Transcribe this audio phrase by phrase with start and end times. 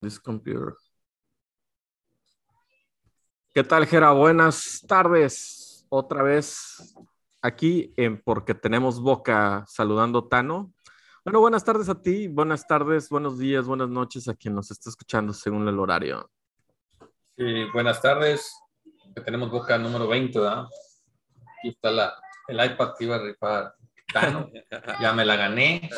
[0.00, 0.74] This computer.
[3.54, 4.12] ¿Qué tal, Jera?
[4.12, 5.86] Buenas tardes.
[5.88, 6.94] Otra vez
[7.40, 10.74] aquí en Porque Tenemos Boca saludando Tano.
[11.24, 14.90] Bueno, buenas tardes a ti, buenas tardes, buenos días, buenas noches a quien nos está
[14.90, 16.30] escuchando según el horario.
[17.36, 18.54] Sí, buenas tardes.
[19.14, 20.66] Que tenemos boca número 20, ¿verdad?
[21.58, 22.14] Aquí está la,
[22.46, 23.74] el iPad que iba a rifar
[24.12, 24.50] Tano.
[25.00, 25.90] ya me la gané.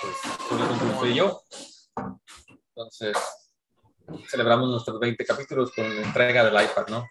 [0.00, 1.40] Pues, fui yo.
[2.68, 3.16] Entonces,
[4.28, 7.06] celebramos nuestros 20 capítulos con la entrega del iPad, ¿no?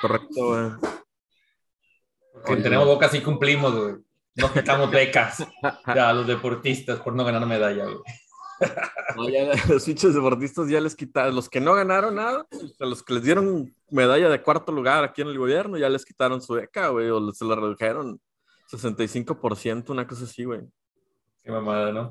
[0.00, 0.78] Correcto.
[2.44, 3.94] Porque tenemos boca y cumplimos, güey.
[4.34, 5.46] No quitamos becas
[5.84, 7.98] a los deportistas por no ganar medalla, güey.
[9.16, 12.46] No, ya, los fichos deportistas ya les quitaron, los que no ganaron nada,
[12.80, 16.04] a los que les dieron medalla de cuarto lugar aquí en el gobierno, ya les
[16.04, 18.20] quitaron su beca, güey, o se la redujeron
[18.70, 20.62] 65%, una cosa así, güey.
[21.42, 22.10] Qué mamada, ¿no?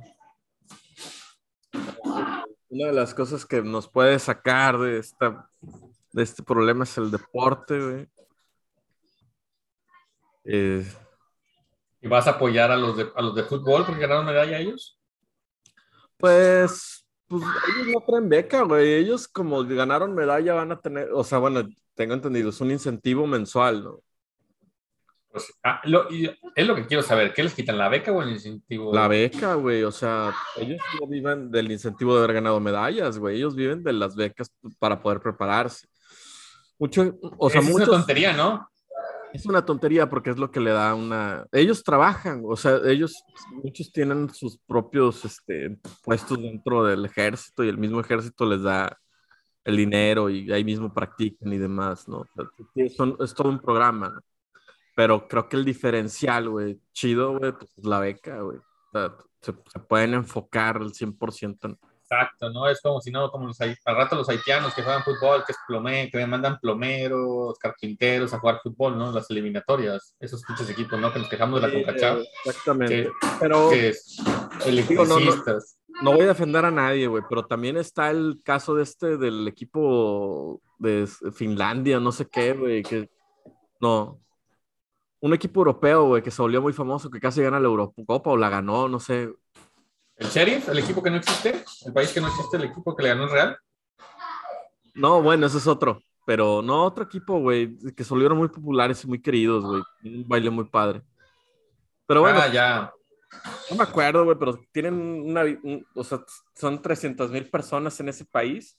[2.69, 5.49] Una de las cosas que nos puede sacar de, esta,
[6.11, 8.09] de este problema es el deporte, güey.
[10.45, 10.85] Eh,
[12.01, 14.99] ¿Y vas a apoyar a los, de, a los de fútbol porque ganaron medalla ellos?
[16.17, 18.93] Pues, pues ellos no traen beca, güey.
[18.93, 23.25] Ellos como ganaron medalla van a tener, o sea, bueno, tengo entendido, es un incentivo
[23.25, 24.04] mensual, ¿no?
[25.35, 25.81] Pues, ah,
[26.55, 28.95] es lo que quiero saber, ¿qué les quitan, la beca o el incentivo?
[28.95, 33.35] La beca, güey, o sea, ellos no viven del incentivo de haber ganado medallas, güey,
[33.35, 35.89] ellos viven de las becas para poder prepararse.
[36.79, 38.65] Mucho, o sea, es una tontería, ¿no?
[39.33, 41.45] Es una tontería porque es lo que le da una...
[41.51, 43.21] Ellos trabajan, o sea, ellos,
[43.61, 48.97] muchos tienen sus propios este, puestos dentro del ejército y el mismo ejército les da
[49.65, 52.25] el dinero y ahí mismo practican y demás, ¿no?
[52.75, 54.21] es, es todo un programa, ¿no?
[54.95, 58.57] Pero creo que el diferencial, güey, chido, güey, pues es la beca, güey.
[58.57, 62.69] O sea, se, pueden enfocar al 100% Exacto, ¿no?
[62.69, 65.57] Es como si no, como los, al rato los haitianos que juegan fútbol, que es
[65.67, 69.11] plomé, que me mandan plomeros, carpinteros a jugar fútbol, ¿no?
[69.11, 71.11] Las eliminatorias, esos pinches equipos, ¿no?
[71.11, 72.17] Que nos quejamos de la Concachá.
[72.45, 73.09] Exactamente.
[73.39, 73.71] pero.
[73.71, 74.17] Que es,
[74.67, 75.79] electricistas.
[75.87, 79.17] no, no, voy a defender a nadie, güey, pero también está el caso de este
[79.17, 83.09] del equipo de Finlandia, no sé qué, güey, que.
[83.81, 84.19] No,
[85.25, 88.37] un equipo europeo, güey, que se volvió muy famoso, que casi gana la Eurocopa o
[88.37, 89.33] la ganó, no sé.
[90.17, 90.69] ¿El Sheriff?
[90.69, 91.63] ¿El equipo que no existe?
[91.83, 92.57] ¿El país que no existe?
[92.57, 93.57] ¿El equipo que le ganó el Real?
[94.93, 95.99] No, bueno, ese es otro.
[96.27, 99.81] Pero no, otro equipo, güey, que se volvieron muy populares y muy queridos, güey.
[100.03, 101.01] Un baile muy padre.
[102.05, 102.39] Pero bueno.
[102.39, 102.93] Ah, ya.
[103.71, 105.43] No me acuerdo, güey, pero tienen una.
[105.95, 108.77] o sea, son 300 mil personas en ese país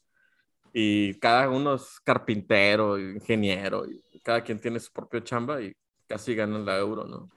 [0.73, 5.75] y cada uno es carpintero, ingeniero, y cada quien tiene su propio chamba y
[6.07, 7.31] casi ganan la euro, ¿no?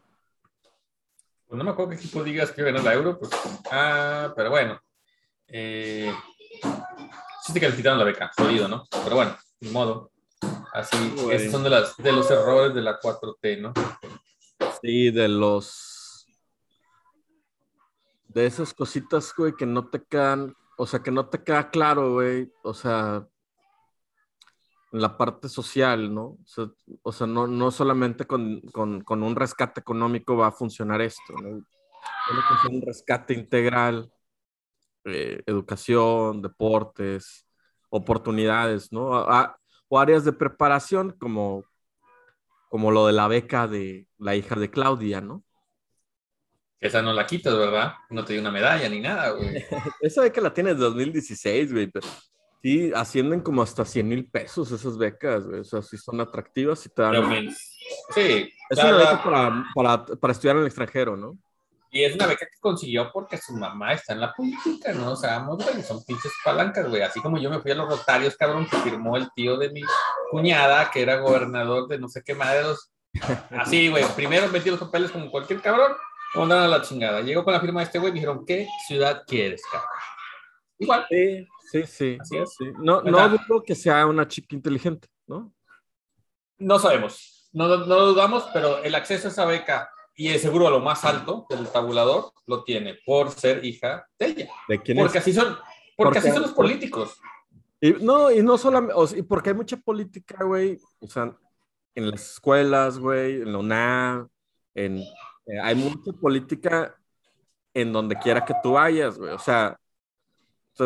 [1.47, 3.31] Pues no me acuerdo qué equipo digas que ganan la euro, pues,
[3.71, 4.79] ah, pero bueno.
[5.47, 6.13] Eh,
[7.41, 8.85] sí le quitaron la beca, jodido, ¿no?
[9.03, 10.11] Pero bueno, ni modo.
[10.73, 13.73] Así, esos son de, las, de los errores de la 4T, ¿no?
[14.81, 16.27] Sí, de los...
[18.27, 22.13] De esas cositas, güey, que no te quedan, o sea, que no te queda claro,
[22.13, 23.27] güey, o sea,
[24.91, 26.37] la parte social, ¿no?
[27.03, 31.33] O sea, no, no, solamente con, con, con, un rescate económico va a funcionar esto,
[31.33, 31.41] ¿no?
[32.27, 34.11] Tiene que ser un rescate integral,
[35.05, 37.45] eh, educación, deportes,
[37.89, 39.25] oportunidades, ¿no?
[39.91, 41.65] o áreas de preparación como,
[42.69, 45.43] como lo de la beca de la hija de Claudia, ¿no?
[46.79, 47.95] Esa no la quitas, ¿verdad?
[48.09, 49.65] No te dio una medalla ni nada, güey.
[50.01, 52.07] Esa beca la tienes 2016, güey, pero
[52.61, 55.61] Sí, ascienden como hasta 100 mil pesos esas becas, güey.
[55.61, 57.49] O sea, sí son atractivas y te dan.
[58.13, 58.53] Sí.
[58.69, 61.37] Es una beca para, para, para, estudiar en el extranjero, ¿no?
[61.91, 65.13] Y es una beca que consiguió porque su mamá está en la política, ¿no?
[65.13, 67.01] O sea, güey, son pinches palancas, güey.
[67.01, 69.81] Así como yo me fui a los Rotarios, cabrón, que firmó el tío de mi
[70.29, 72.91] cuñada, que era gobernador de no sé qué madres.
[73.57, 74.03] Así, güey.
[74.15, 75.93] Primero metí los papeles como cualquier cabrón,
[76.35, 77.21] mandaron a la chingada.
[77.21, 79.89] Llegó con la firma de este güey y dijeron, ¿qué ciudad quieres, cabrón?
[80.79, 81.05] Igual.
[81.09, 81.47] Sí.
[81.71, 82.17] Sí, sí.
[82.19, 82.57] Así es.
[82.79, 85.53] No, no dudo que sea una chica inteligente, ¿no?
[86.57, 87.49] No sabemos.
[87.53, 91.05] No, no dudamos, pero el acceso a esa beca y el seguro a lo más
[91.05, 94.49] alto del tabulador lo tiene por ser hija de ella.
[94.67, 95.57] ¿De quién porque así son,
[95.95, 97.19] porque, así son los políticos.
[97.79, 101.33] Y, no, y no solamente, o sea, y porque hay mucha política, güey, o sea,
[101.95, 104.29] en las escuelas, güey, en la UNAM,
[104.75, 106.95] en, eh, hay mucha política
[107.73, 109.79] en donde quiera que tú vayas, güey, o sea,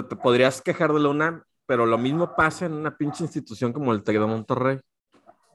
[0.02, 3.94] te podrías quejar de la UNAM, pero lo mismo pasa en una pinche institución como
[3.94, 4.80] el TEC de Monterrey.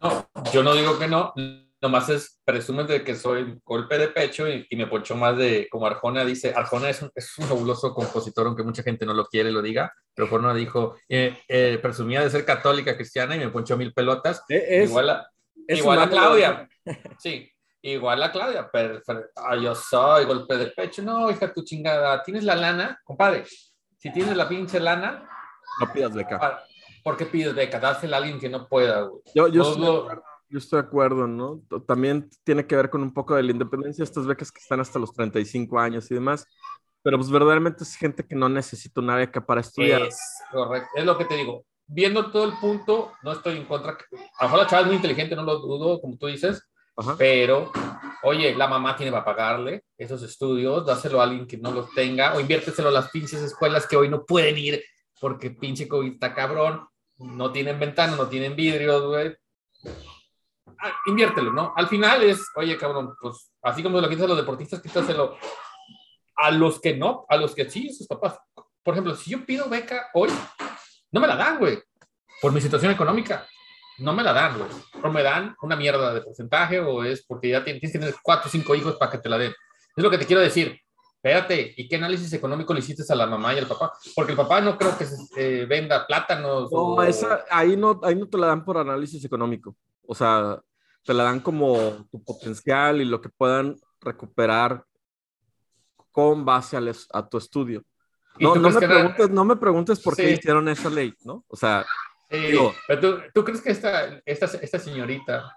[0.01, 1.35] No, yo no digo que no,
[1.81, 5.87] nomás es, presumes de que soy golpe de pecho y, me poncho más de, como
[5.87, 9.51] Arjona dice, Arjona es un, es un, fabuloso compositor, aunque mucha gente no lo quiere,
[9.51, 13.49] lo diga, pero por no dijo, eh, eh, presumía de ser católica cristiana y me
[13.49, 14.43] ponchó mil pelotas.
[14.49, 15.31] igual a,
[15.69, 16.69] igual a Claudia.
[17.19, 17.51] Sí,
[17.83, 19.03] igual a Claudia, pero,
[19.37, 21.03] ah, yo soy golpe de pecho.
[21.03, 22.99] No, hija, tu chingada, ¿tienes la lana?
[23.05, 23.45] Compadre,
[23.99, 25.29] si tienes la pinche lana.
[25.81, 26.65] No pidas beca.
[27.05, 27.79] ¿Por qué pides beca?
[27.79, 29.23] Dásela a alguien que no pueda, güey.
[29.35, 30.09] Yo, yo,
[30.49, 31.61] yo estoy de acuerdo, ¿no?
[31.87, 34.99] También tiene que ver con un poco de la independencia, estas becas que están hasta
[34.99, 36.47] los 35 años y demás,
[37.03, 40.03] pero pues verdaderamente es gente que no necesita una beca para estudiar.
[40.03, 40.19] Es
[40.51, 41.65] correcto, es lo que te digo.
[41.87, 43.93] Viendo todo el punto, no estoy en contra.
[43.93, 46.69] A lo mejor la chava es muy inteligente, no lo dudo, como tú dices,
[47.17, 47.71] pero,
[48.23, 52.35] oye, la mamá tiene para pagarle esos estudios, dáselo a alguien que no los tenga,
[52.35, 54.83] o inviérteselo a las pinches escuelas que hoy no pueden ir
[55.21, 56.87] porque pinche COVID está cabrón,
[57.17, 59.37] no tienen ventanas, no tienen vidrios, güey
[60.81, 61.73] Ah, inviértelo, ¿no?
[61.77, 65.37] Al final es, oye, cabrón, pues así como lo quitas a los deportistas, quítaselo
[66.37, 68.39] a los que no, a los que sí, sus papás.
[68.85, 70.31] Por ejemplo, si yo pido beca hoy,
[71.11, 71.83] no me la dan, güey,
[72.41, 73.45] por mi situación económica.
[73.99, 74.71] No me la dan, güey.
[75.03, 78.49] O me dan una mierda de porcentaje o es porque ya tienes, que tener cuatro
[78.49, 79.53] o cinco hijos para que te la den.
[79.97, 80.81] Es lo que te quiero decir.
[81.17, 83.93] Espérate, ¿y qué análisis económico le hiciste a la mamá y al papá?
[84.15, 86.71] Porque el papá no creo que se, venda plátanos.
[86.71, 89.75] No, esa, ahí, no, ahí no te la dan por análisis económico.
[90.07, 90.61] O sea,
[91.05, 94.85] te la dan como tu potencial y lo que puedan recuperar
[96.13, 97.83] con base a, tu estudio.
[98.39, 101.45] No, no, me preguntes, no me preguntes por qué hicieron esa ley, ¿no?
[101.49, 101.85] O sea,
[102.31, 102.75] digo,
[103.33, 105.57] tú, crees que esta, esta, esta señorita,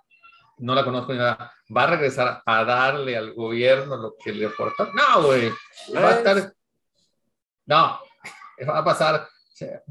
[0.60, 4.46] no la conozco ni nada, va a regresar a darle al gobierno lo que le
[4.46, 4.90] aporta?
[4.94, 5.52] No, güey.
[5.96, 6.54] Va a estar.
[7.66, 8.00] No,
[8.70, 9.28] va a pasar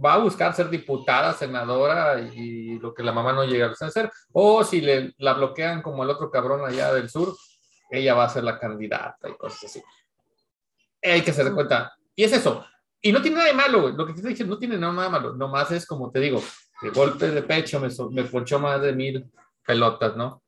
[0.04, 4.10] va a buscar ser diputada, senadora y lo que la mamá no llega a hacer.
[4.32, 7.34] O si le, la bloquean como el otro cabrón allá del sur,
[7.90, 9.82] ella va a ser la candidata y cosas así.
[11.02, 11.92] Hay que hacer cuenta.
[12.14, 12.64] Y es eso.
[13.02, 15.34] Y no tiene nada de malo, Lo que te dije no tiene nada de malo.
[15.34, 16.42] Nomás es como te digo,
[16.82, 19.30] de golpe de pecho me, me ponchó más de mil
[19.66, 20.42] pelotas, ¿no?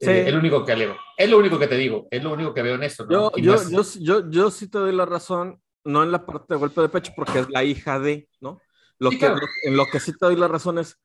[0.00, 0.10] Sí.
[0.10, 0.96] Eh, es lo único que alego.
[1.16, 2.08] Es lo único que te digo.
[2.10, 3.06] Es lo único que veo en eso.
[3.08, 6.58] Yo, yo, yo, yo, yo sí te doy la razón no en la parte de
[6.58, 8.60] golpe de pecho porque es la hija de, ¿no?
[8.98, 9.26] Lo que,
[9.64, 10.98] en lo que sí te doy la razón es,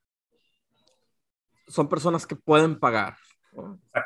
[1.67, 3.17] son personas que pueden pagar.
[3.51, 3.98] Exacto.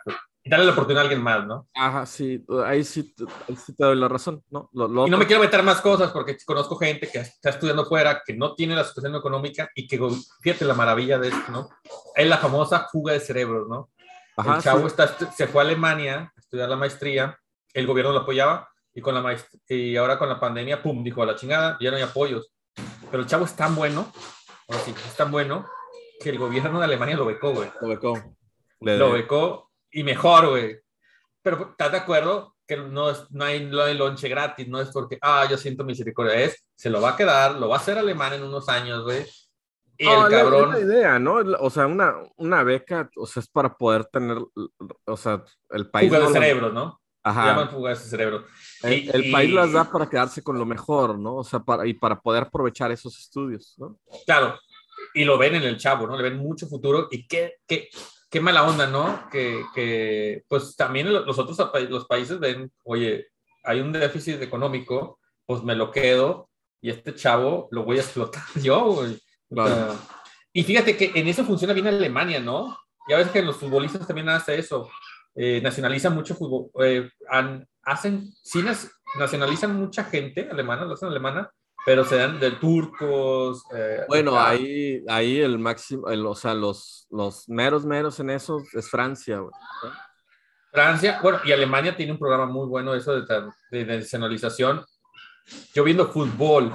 [0.45, 1.69] Y darle la oportunidad a alguien más, ¿no?
[1.73, 3.15] Ajá, sí, ahí sí,
[3.65, 4.69] sí te doy la razón, ¿no?
[4.73, 8.33] y no me quiero meter más cosas porque conozco gente que está estudiando fuera, que
[8.33, 9.97] no tiene la situación económica y que,
[10.41, 11.69] fíjate la maravilla de esto, ¿no?
[12.13, 13.89] Es la famosa fuga de cerebros, ¿no?
[14.35, 17.39] Ajá, el chavo está, se fue a Alemania a estudiar la maestría,
[17.73, 19.37] el gobierno lo apoyaba, y, con la
[19.69, 22.51] y ahora con la pandemia, pum, dijo a la chingada, ya no hay apoyos.
[23.09, 24.11] Pero el chavo es tan bueno,
[24.67, 25.65] ahora sí, es tan bueno,
[26.19, 27.71] que el gobierno de Alemania lo becó, güey.
[27.79, 28.35] Lo becó.
[28.81, 30.79] lo becó y mejor, güey.
[31.41, 32.55] Pero ¿estás de acuerdo?
[32.67, 35.83] Que no, es, no, hay, no hay lonche gratis, no es porque, ah, yo siento
[35.83, 39.03] misericordia, es, se lo va a quedar, lo va a hacer alemán en unos años,
[39.03, 39.25] güey.
[39.97, 40.75] Y el cabrón.
[40.75, 41.35] Es la idea, ¿no?
[41.59, 44.37] O sea, una, una beca, o sea, es para poder tener,
[45.05, 46.09] o sea, el país.
[46.09, 46.99] Fuga de cerebro, ¿no?
[47.25, 47.47] Ajá.
[47.47, 48.45] llaman fugas de cerebro.
[48.81, 51.37] El, país las da para quedarse con lo mejor, ¿no?
[51.37, 53.97] O sea, para, y para poder aprovechar esos estudios, ¿no?
[54.25, 54.59] Claro,
[55.13, 56.17] y lo ven en el chavo, ¿no?
[56.17, 57.89] Le ven mucho futuro y qué, qué,
[58.33, 59.29] qué mala onda, ¿no?
[59.29, 61.55] Que, que, pues también los otros
[61.87, 63.27] los países ven, oye,
[63.63, 66.49] hay un déficit económico, pues me lo quedo
[66.81, 69.21] y este chavo lo voy a explotar yo, güey.
[70.51, 72.75] y fíjate que en eso funciona bien Alemania, ¿no?
[73.07, 74.89] Ya ves que los futbolistas también hacen eso.
[75.35, 77.07] Eh, nacionalizan mucho fútbol, eh,
[77.83, 78.63] hacen, sí
[79.19, 81.51] nacionalizan mucha gente alemana, lo hacen alemana,
[81.85, 83.63] pero se dan de turcos.
[83.75, 88.89] Eh, bueno, ahí, ahí el máximo, o sea, los, los meros, meros en eso es
[88.89, 89.41] Francia.
[90.71, 94.83] Francia, bueno, y Alemania tiene un programa muy bueno eso de, de, nacionalización.
[95.73, 96.73] Yo viendo fútbol,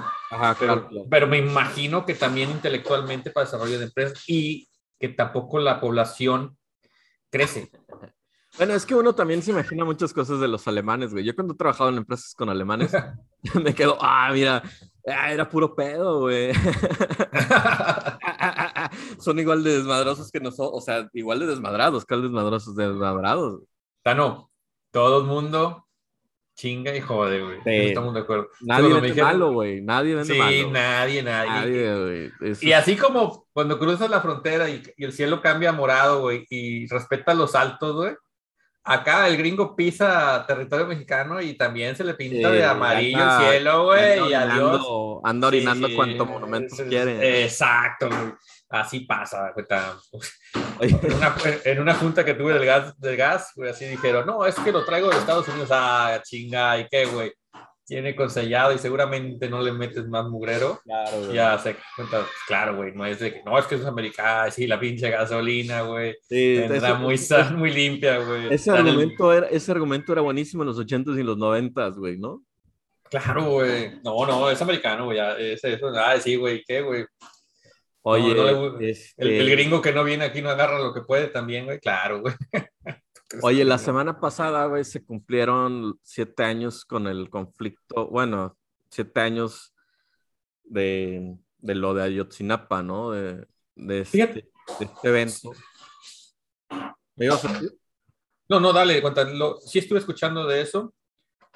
[1.09, 6.55] pero, me imagino que también intelectualmente para desarrollo de empresas y que tampoco la población
[7.31, 7.71] crece.
[8.57, 11.23] Bueno, es que uno también se imagina muchas cosas de los alemanes, güey.
[11.23, 12.91] Yo cuando he trabajado en empresas con alemanes,
[13.63, 14.61] me quedo, ah, mira,
[15.07, 16.51] ah, era puro pedo, güey.
[19.19, 23.61] Son igual de desmadrosos que nosotros, o sea, igual de desmadrados, que desmadrosos, desmadrados.
[24.05, 24.51] no,
[24.91, 25.85] todo el mundo
[26.55, 27.87] chinga y jode, güey.
[27.87, 28.49] Estamos de acuerdo.
[28.61, 29.81] Nadie vende malo, güey.
[29.81, 30.51] Nadie vende malo.
[30.51, 32.31] Sí, nadie, nadie.
[32.59, 36.45] y, así como cuando cruzas la frontera y, y el cielo cambia a morado, güey,
[36.49, 38.13] y respeta los altos, güey
[38.89, 43.85] acá el gringo pisa territorio mexicano y también se le pinta de amarillo el cielo,
[43.85, 44.81] güey, y adiós.
[45.23, 47.43] Anda orinando cuanto monumentos quiere.
[47.43, 48.09] Exacto,
[48.71, 49.51] Así pasa,
[50.79, 54.45] en, una, en una, junta que tuve del gas, del gas, güey, así dijeron, no,
[54.45, 57.33] es que lo traigo de Estados Unidos, ah, chinga, ¿y qué, güey?
[57.89, 60.79] Tiene consellado y seguramente no le metes más mugrero.
[60.85, 61.33] Claro, güey.
[61.33, 64.67] Ya se cuenta, claro, güey, no es de que, no, es que es americana, sí,
[64.67, 66.15] la pinche gasolina, güey.
[66.21, 68.53] Sí, Vendrá ese- muy, muy limpia, güey.
[68.53, 71.97] Ese el- argumento, era, ese argumento era buenísimo en los 80s y en los 90s,
[71.97, 72.43] güey, ¿no?
[73.09, 73.99] Claro, güey.
[74.03, 75.17] No, no, es americano, güey.
[75.17, 75.87] ya, Es eso.
[75.95, 77.05] Ah, sí, güey, ¿qué, güey?
[78.03, 81.27] Oye, no este, El, el gringo que no viene aquí no agarra lo que puede
[81.27, 81.79] también, güey.
[81.79, 82.33] Claro, güey.
[83.41, 88.57] oye, la semana pasada, güey, se cumplieron siete años con el conflicto, bueno,
[88.89, 89.73] siete años
[90.63, 93.11] de, de lo de Ayotzinapa, ¿no?
[93.11, 95.51] De, de, este, de este evento.
[97.15, 97.77] ¿Me ibas a decir?
[98.49, 99.23] No, no, dale, cuenta.
[99.25, 100.93] Lo, sí estuve escuchando de eso.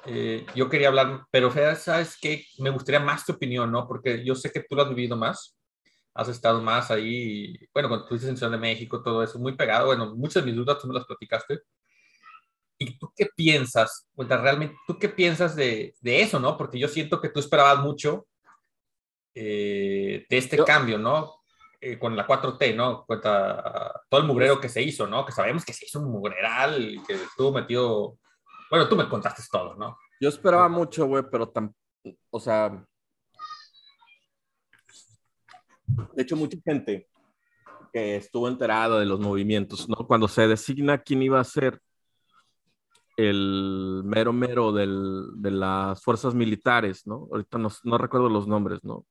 [0.06, 2.44] Eh, yo quería hablar, pero ¿sabes qué?
[2.58, 3.88] Me gustaría más tu opinión, ¿no?
[3.88, 5.56] Porque yo sé que tú lo has vivido más.
[6.14, 9.86] Has estado más ahí, bueno, cuando estuviste en Ciudad de México, todo eso, muy pegado.
[9.86, 11.60] Bueno, muchas de mis dudas tú me las platicaste.
[12.78, 14.08] ¿Y tú qué piensas?
[14.14, 16.56] Cuenta, realmente, ¿tú qué piensas de, de eso, no?
[16.56, 18.26] Porque yo siento que tú esperabas mucho
[19.34, 21.40] eh, de este Yo- cambio, ¿no?
[21.80, 23.04] Eh, con la 4T, ¿no?
[23.04, 25.26] Cuenta todo el mugrero que se hizo, ¿no?
[25.26, 28.18] Que sabemos que se hizo un mugreral, que estuvo metido.
[28.70, 29.98] Bueno, tú me contaste todo, ¿no?
[30.20, 31.74] Yo esperaba mucho, güey, pero tan,
[32.30, 32.84] o sea,
[35.86, 37.08] de hecho, mucha gente
[37.92, 40.06] que estuvo enterada de los movimientos, ¿no?
[40.06, 41.80] Cuando se designa quién iba a ser
[43.16, 47.28] el mero mero del, de las fuerzas militares, ¿no?
[47.30, 49.06] Ahorita no, no recuerdo los nombres, ¿no?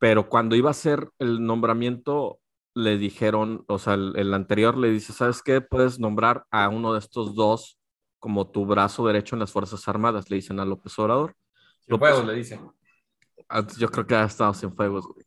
[0.00, 2.40] Pero cuando iba a ser el nombramiento,
[2.74, 5.60] le dijeron, o sea, el, el anterior le dice, ¿sabes qué?
[5.60, 7.78] Puedes nombrar a uno de estos dos
[8.18, 11.36] como tu brazo derecho en las Fuerzas Armadas, le dicen a López Obrador.
[11.86, 12.60] Los López- huevos, le dice.
[13.48, 15.24] Antes yo creo que ha estado sin fuegos, güey.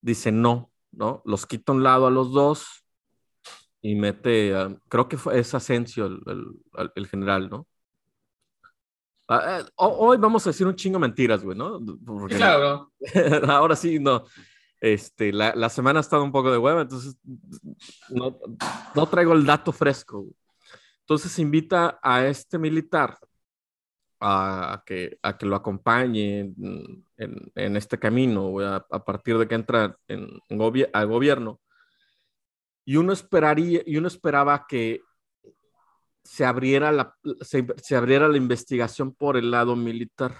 [0.00, 1.22] Dice no, ¿no?
[1.24, 2.84] Los quita a un lado a los dos
[3.82, 7.66] y mete, a- creo que fue, es Asensio el, el- el general, ¿no?
[9.28, 11.80] Ah, eh, ho- hoy vamos a decir un chingo mentiras, güey, ¿no?
[12.04, 12.92] Porque claro,
[13.48, 14.24] ahora sí, no.
[14.80, 17.16] Este, la, la semana ha estado un poco de hueva, entonces
[18.10, 18.38] no,
[18.94, 20.20] no traigo el dato fresco.
[20.20, 20.34] güey.
[21.00, 23.18] Entonces invita a este militar
[24.20, 26.52] a, a que, a que lo acompañe
[27.18, 30.88] en, en- en este camino, güey, a, a partir de que entra en, en gobi-
[30.92, 31.60] al gobierno.
[32.84, 35.00] Y uno esperaría, y uno esperaba que
[36.22, 40.36] se abriera la, se, se abriera la investigación por el lado militar,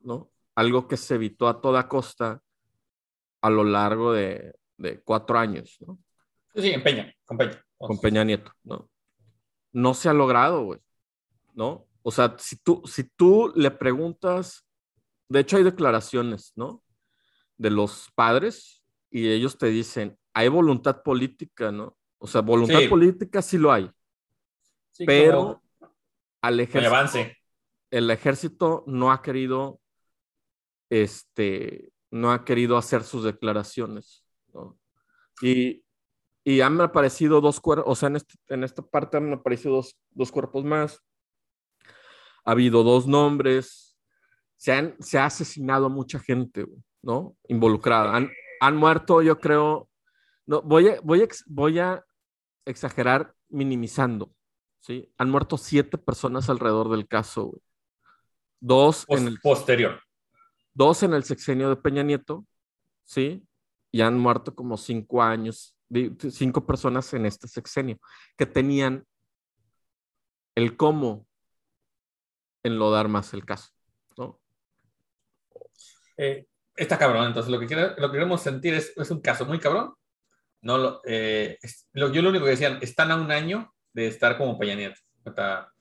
[0.00, 0.30] ¿no?
[0.54, 2.42] Algo que se evitó a toda costa
[3.40, 5.98] a lo largo de, de cuatro años, ¿no?
[6.54, 7.64] Sí, sí, empeña, con Peña.
[7.76, 8.90] Con Peña Nieto, ¿no?
[9.72, 10.80] No se ha logrado, güey,
[11.54, 11.86] ¿no?
[12.02, 14.66] O sea, si tú, si tú le preguntas,
[15.28, 16.82] de hecho hay declaraciones, ¿no?
[17.56, 21.96] De los padres y ellos te dicen, hay voluntad política, ¿no?
[22.18, 22.88] O sea, voluntad Sí.
[22.88, 23.90] política sí lo hay,
[24.90, 25.62] Sí, pero como
[26.42, 27.36] al el ejército, avance.
[27.90, 29.80] el ejército no ha querido,
[30.90, 34.78] este, no ha querido hacer sus declaraciones, ¿no?
[35.42, 35.84] Y,
[36.44, 39.96] y han aparecido dos cuerpos, o sea, en, este- en esta parte han aparecido dos,
[40.10, 41.00] dos cuerpos más.
[42.44, 43.87] Ha habido dos nombres.
[44.58, 46.66] Se, han, se ha asesinado a mucha gente,
[47.00, 47.34] ¿no?
[47.48, 48.14] Involucrada.
[48.14, 49.88] Han, han muerto, yo creo.
[50.46, 52.04] No, voy, a, voy, a, voy a
[52.66, 54.30] exagerar minimizando,
[54.80, 55.10] ¿sí?
[55.16, 57.62] Han muerto siete personas alrededor del caso, güey.
[58.60, 60.02] Dos en el posterior.
[60.74, 62.44] dos en el sexenio de Peña Nieto,
[63.04, 63.46] ¿sí?
[63.92, 65.76] Y han muerto como cinco años,
[66.30, 67.98] cinco personas en este sexenio,
[68.36, 69.06] que tenían
[70.56, 71.26] el cómo
[72.64, 73.70] enlodar más el caso.
[76.18, 76.46] Eh,
[76.76, 79.94] está cabrón, entonces lo que, lo que queremos sentir es, es un caso muy cabrón.
[80.60, 84.08] No lo, eh, es- lo- yo lo único que decían, están a un año de
[84.08, 85.00] estar como Peña Nieto.
[85.24, 85.72] Hasta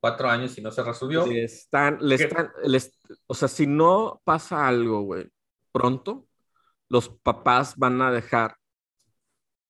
[0.00, 1.26] cuatro años y no se resolvió.
[1.26, 5.28] Le están, le están, les- o sea, si no pasa algo, güey,
[5.72, 6.26] pronto,
[6.88, 8.56] los papás van a dejar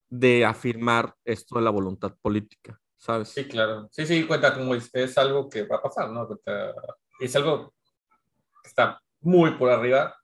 [0.09, 3.31] de afirmar esto de la voluntad política, ¿sabes?
[3.31, 3.89] Sí, claro.
[3.91, 6.27] Sí, sí, cuenta como es, es algo que va a pasar, ¿no?
[6.27, 6.75] Cuenta-
[7.21, 7.75] es algo
[8.63, 10.15] que está muy por arriba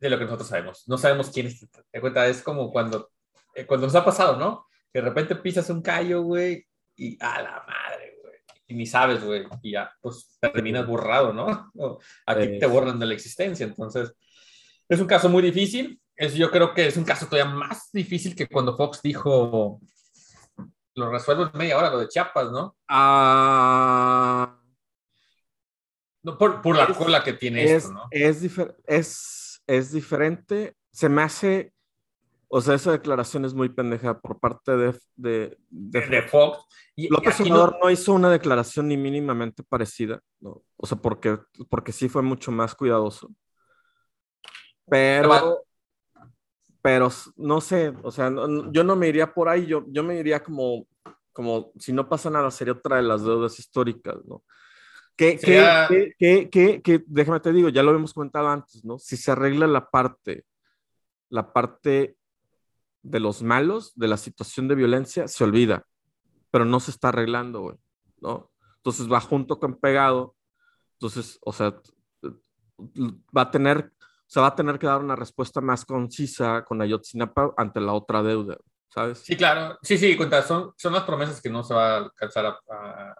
[0.00, 0.84] de lo que nosotros sabemos.
[0.88, 1.66] No sabemos quién es.
[1.90, 3.10] Te cuenta, es como cuando,
[3.54, 4.66] eh, cuando nos ha pasado, ¿no?
[4.92, 8.34] Que de repente pisas un callo, güey, y a la madre, güey.
[8.66, 9.46] Y ni sabes, güey.
[9.62, 11.70] Y ya, pues terminas borrado, ¿no?
[11.78, 13.64] O Aquí te Es- borran de la existencia.
[13.64, 14.12] Entonces,
[14.88, 16.00] es un caso muy difícil.
[16.16, 19.80] Es, yo creo que es un caso todavía más difícil que cuando Fox dijo
[20.94, 22.76] lo resuelvo en media hora, lo de Chiapas, ¿no?
[22.86, 24.58] Ah,
[26.22, 28.02] No, por, por la Es- cola que tiene es, esto, ¿no?
[28.10, 30.76] es, difer- es, es diferente.
[30.92, 31.72] Se me hace
[32.54, 36.58] O sea, esa declaración es muy pendeja por parte de, de, de, de Fox.
[36.94, 37.90] Y, López y Obrador no- no...
[37.90, 40.62] hizo una declaración ni mínimamente parecida, ¿no?
[40.76, 41.38] O sea, porque,
[41.70, 43.30] porque sí fue mucho más cuidadoso.
[44.86, 45.64] Pero,
[46.82, 50.18] pero no sé, o sea, no- yo no me iría por ahí, yo, yo me
[50.18, 50.86] iría como,
[51.32, 54.42] como si no pasa nada, sería otra de las deudas históricas, ¿no?
[55.16, 58.98] Que, que, que, que, que, que, déjame te digo, ya lo habíamos comentado antes, ¿no?
[58.98, 60.44] Si se arregla la parte,
[61.28, 62.16] la parte
[63.02, 65.84] de los malos, de la situación de violencia, se olvida,
[66.50, 67.76] pero no se está arreglando, güey,
[68.20, 68.50] ¿no?
[68.76, 70.34] Entonces va junto con pegado,
[70.94, 71.74] entonces, o sea,
[73.36, 76.80] va a tener, o sea, va a tener que dar una respuesta más concisa con
[76.80, 78.56] Ayotzinapa ante la otra deuda,
[78.88, 79.18] ¿sabes?
[79.18, 79.78] Sí, claro.
[79.82, 80.42] Sí, sí, cuenta.
[80.42, 82.58] Son, son las promesas que no se va a alcanzar a.
[82.70, 83.14] a-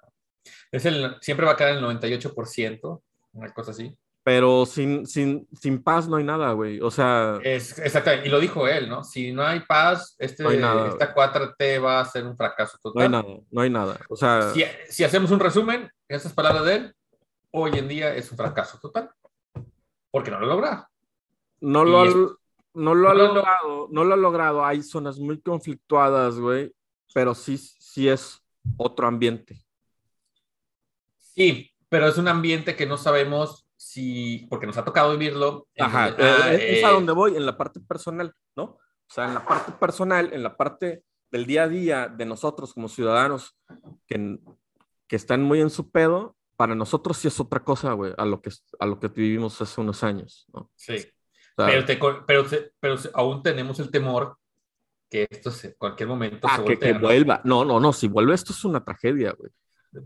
[0.70, 3.94] es el, siempre va a quedar el 98%, una cosa así.
[4.25, 6.80] Pero sin, sin, sin paz no hay nada, güey.
[6.80, 8.28] O sea, Es, exactamente.
[8.28, 9.02] Y lo dijo él, ¿no?
[9.02, 12.78] Si no hay paz, este, No hay nada, esta 4T va a ser un fracaso
[12.84, 13.02] no total.
[13.02, 13.99] hay nada, no hay nada.
[14.08, 16.94] O sea, Si, si hacemos un resumen, esas palabras de él,
[17.50, 19.11] hoy en día es un fracaso total.
[20.12, 20.88] Porque no lo logra.
[21.61, 22.14] no lo, es-
[22.75, 24.64] no lo ha no lo- logrado, no lo ha logrado.
[24.64, 26.72] Hay zonas muy conflictuadas, güey,
[27.12, 28.40] pero sí, sí es
[28.76, 29.61] otro ambiente.
[31.34, 35.68] Sí, pero es un ambiente que no sabemos si, porque nos ha tocado vivirlo.
[35.78, 38.64] Ajá, eh, es a eh, donde voy, en la parte personal, ¿no?
[38.64, 42.72] O sea, en la parte personal, en la parte del día a día de nosotros
[42.74, 43.56] como ciudadanos
[44.06, 44.38] que,
[45.06, 48.40] que están muy en su pedo, para nosotros sí es otra cosa, güey, a lo
[48.40, 50.70] que, a lo que vivimos hace unos años, ¿no?
[50.76, 50.94] Sí.
[50.94, 52.46] O sea, Pero, te- pero,
[52.80, 54.38] pero aún tenemos el temor
[55.10, 57.42] que esto en cualquier momento ah, se que, que vuelva.
[57.44, 59.50] No, no, no, si vuelve esto es una tragedia, güey.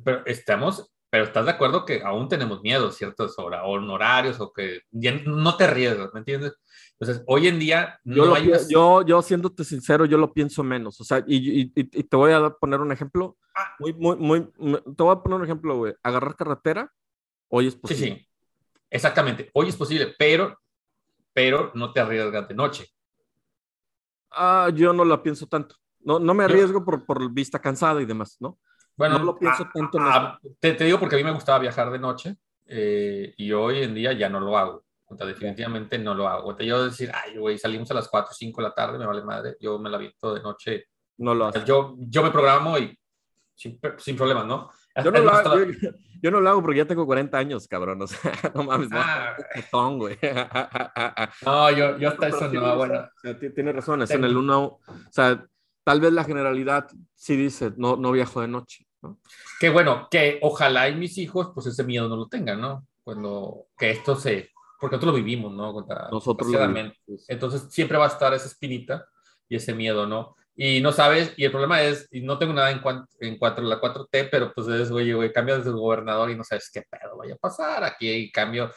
[0.04, 4.82] Pero estamos, pero estás de acuerdo que aún tenemos miedo, ciertos hora- honorarios o que
[4.90, 6.52] ya no te arriesgas, ¿me entiendes?
[7.00, 10.62] Entonces, hoy en día Yo, no lo hay yo, yo, siéndote sincero, yo lo pienso
[10.62, 11.00] menos.
[11.00, 13.38] O sea, y, y- y- y te voy a poner un ejemplo.
[13.54, 13.74] Ah.
[13.78, 15.94] Muy, muy, muy, muy- te voy a poner un ejemplo, güey.
[16.02, 16.92] Agarrar carretera,
[17.48, 18.14] hoy es Sí, posible.
[18.18, 18.28] sí,
[18.90, 19.50] exactamente.
[19.54, 20.60] Hoy es posible, pero,
[21.32, 22.86] pero no te arriesgas de noche.
[24.32, 25.76] Ah, yo no lo pienso tanto.
[26.00, 28.58] No, no me Yo- arriesgo por, por vista cansada y demás, ¿no?
[28.96, 31.32] Bueno, No lo pienso ah, tanto en ah, te, te digo porque a mí me
[31.32, 34.84] gustaba viajar de noche eh, y hoy en día ya no lo hago.
[35.08, 36.48] O sea, definitivamente no lo hago.
[36.48, 38.98] O sea, yo decir, ay, güey, salimos a las 4 o 5 de la tarde,
[38.98, 40.86] me vale madre, yo me la viento de noche.
[41.18, 41.64] No lo hago.
[41.64, 42.98] Yo, yo me programo y
[43.54, 44.70] sin, sin problemas, ¿no?
[45.04, 45.90] Yo no, lo hago, yo,
[46.22, 48.02] yo no lo hago porque ya tengo 40 años, cabrón.
[48.02, 48.98] O sea, no mames, no.
[48.98, 49.36] Ah.
[49.54, 50.18] Putón, güey.
[51.44, 52.94] No, yo, yo hasta eso no, bueno.
[52.94, 54.80] razón, o sea, ti- tiene razón, es en el uno, o
[55.10, 55.44] sea,
[55.84, 59.18] tal vez la generalidad sí dice, no, no viajo de noche, ¿no?
[59.60, 62.86] Que bueno, que ojalá y mis hijos, pues ese miedo no lo tengan, ¿no?
[63.04, 65.72] Cuando, que esto se, porque nosotros lo vivimos, ¿no?
[65.72, 67.24] Contra- Nosotros lo vivimos.
[67.28, 69.06] Entonces siempre va a estar esa espinita
[69.48, 70.36] y ese miedo, ¿no?
[70.58, 73.60] Y no sabes, y el problema es, y no tengo nada en, cuan- en cuanto
[73.60, 76.82] a la 4T, pero pues es, oye, güey, cambias de gobernador y no sabes qué
[76.82, 77.84] pedo vaya a pasar.
[77.84, 78.72] Aquí hay cambio,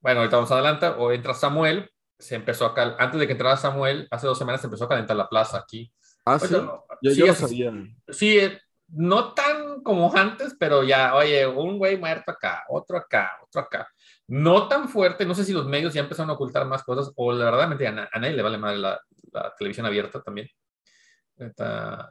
[0.00, 3.56] bueno, ahorita vamos adelante, o entra Samuel, se empezó a, cal- antes de que entrara
[3.56, 5.92] Samuel, hace dos semanas se empezó a calentar la plaza aquí.
[6.24, 6.54] Ah, sí,
[7.02, 7.72] yo, sí, yo lo sabía.
[8.08, 13.32] sí, eh, no tan como antes, pero ya, oye, un güey muerto acá, otro acá,
[13.42, 13.88] otro acá.
[14.26, 17.32] No tan fuerte, no sé si los medios ya empezaron a ocultar más cosas o
[17.32, 19.00] la verdad a, a nadie le vale más la,
[19.32, 20.48] la televisión abierta también.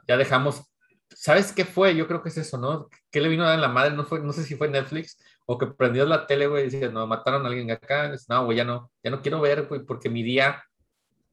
[0.06, 0.62] Ya dejamos,
[1.10, 1.94] ¿sabes qué fue?
[1.96, 2.88] Yo creo que es eso, ¿no?
[3.10, 3.94] ¿Qué le vino a dar en la madre?
[3.94, 6.90] No, fue, no sé si fue Netflix o que prendió la tele, güey, y decía,
[6.90, 8.12] no, mataron a alguien acá.
[8.28, 10.62] No, güey, ya no, ya no quiero ver, güey, porque mi día,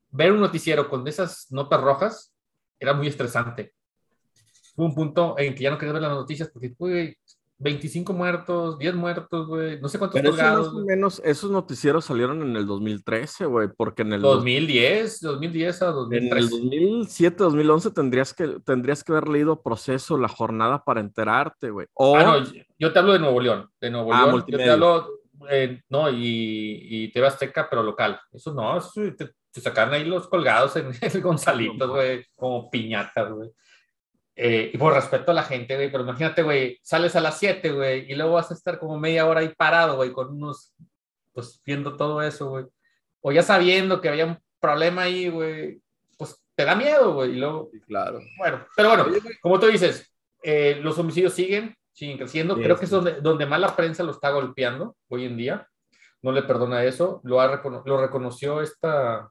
[0.09, 2.33] ver un noticiero con esas notas rojas
[2.79, 3.73] era muy estresante
[4.75, 7.17] hubo un punto en que ya no quería ver las noticias porque, güey,
[7.57, 10.73] 25 muertos, 10 muertos, güey, no sé cuántos Pero eso más colgados.
[10.75, 15.85] o menos, esos noticieros salieron en el 2013, güey, porque en el, 2010, 2010 a
[15.85, 16.49] en el 2013.
[16.49, 21.87] 2007, 2011 tendrías que, tendrías que haber leído Proceso, La Jornada para enterarte, güey.
[21.93, 24.27] O, Ah, no, yo te hablo de Nuevo León, de Nuevo Ah, León.
[24.27, 24.65] Yo multimedia.
[24.65, 25.09] te hablo,
[25.49, 28.19] eh, no, y, y TV Azteca, pero local.
[28.33, 33.31] Eso no, eso te, te sacan ahí los colgados en el Gonzalitos, güey, como piñatas,
[33.31, 33.49] güey.
[34.35, 37.71] Eh, y por respeto a la gente, güey, pero imagínate, güey, sales a las 7,
[37.71, 40.73] güey, y luego vas a estar como media hora ahí parado, güey, con unos,
[41.33, 42.65] pues viendo todo eso, güey.
[43.21, 45.79] O ya sabiendo que había un problema ahí, güey,
[46.17, 48.19] pues te da miedo, güey, y luego, Sí, claro.
[48.37, 49.05] bueno, pero bueno,
[49.41, 52.55] como tú dices, eh, los homicidios siguen, siguen creciendo.
[52.55, 52.85] Sí, Creo que sí.
[52.85, 55.67] es donde, donde más la prensa lo está golpeando hoy en día.
[56.21, 57.21] No le perdona eso.
[57.23, 59.29] Lo, ha lo reconoció esta.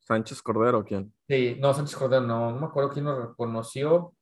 [0.00, 1.12] Sánchez Cordero, ¿quién?
[1.28, 4.14] sí, no, Sánchez Cordero, no, no me acuerdo quién lo reconoció.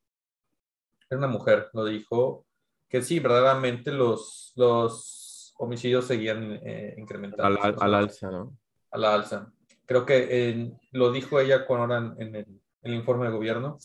[1.09, 2.45] Era una mujer, lo dijo.
[2.89, 7.45] Que sí, verdaderamente los, los homicidios seguían eh, incrementando.
[7.45, 8.57] Al, al- al alza, ¿no?
[8.91, 9.51] a la alza.
[9.85, 13.77] creo que lo dijo ella con ahora en, en el, el informe de gobierno.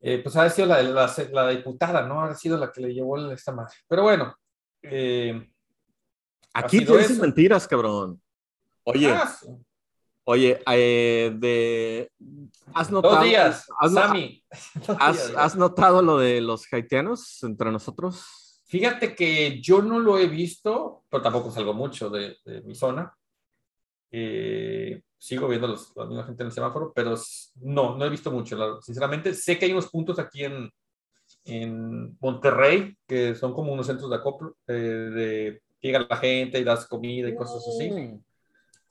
[0.00, 2.22] Eh, pues ha sido la, la, la diputada, ¿no?
[2.22, 3.74] Ha sido la que le llevó esta madre.
[3.88, 4.36] Pero bueno,
[4.82, 5.50] eh,
[6.52, 7.22] Aquí te dicen eso.
[7.22, 8.20] mentiras, cabrón.
[8.84, 9.34] Oye, ah.
[10.24, 12.10] Oye, eh, de...
[12.74, 14.42] ¿Has notado, dos días, has, Sammy.
[14.98, 18.62] Has- has notado lo de los haitianos entre nosotros?
[18.66, 23.14] Fíjate que yo no lo he visto, pero tampoco salgo mucho de, de mi zona.
[24.10, 27.14] Eh, sigo viendo los, la misma gente en el semáforo, pero
[27.60, 28.80] no, no he visto mucho.
[28.80, 30.70] sinceramente, sé que hay unos puntos aquí en,
[31.44, 36.64] en Monterrey que son como unos centros de acoplo, eh, de llega la gente y
[36.64, 37.90] das comida y cosas así.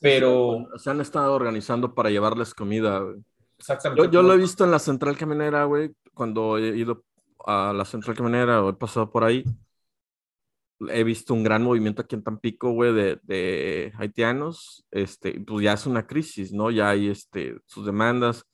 [0.04, 3.24] Pero Se han estado organizando para llevarles comida, güey.
[3.58, 4.04] exactamente.
[4.04, 7.06] Yo, yo lo he visto en la central camionera, güey, cuando he ido
[7.46, 9.46] a la central camionera o he pasado por ahí.
[10.90, 14.86] He visto un gran movimiento aquí en Tampico, güey, de, de haitianos.
[14.92, 16.70] Este, pues ya es una crisis, ¿no?
[16.70, 18.46] Ya hay este, sus demandas.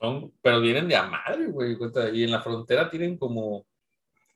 [0.00, 1.76] Son, pero vienen de a madre, güey.
[2.14, 3.66] Y en la frontera tienen como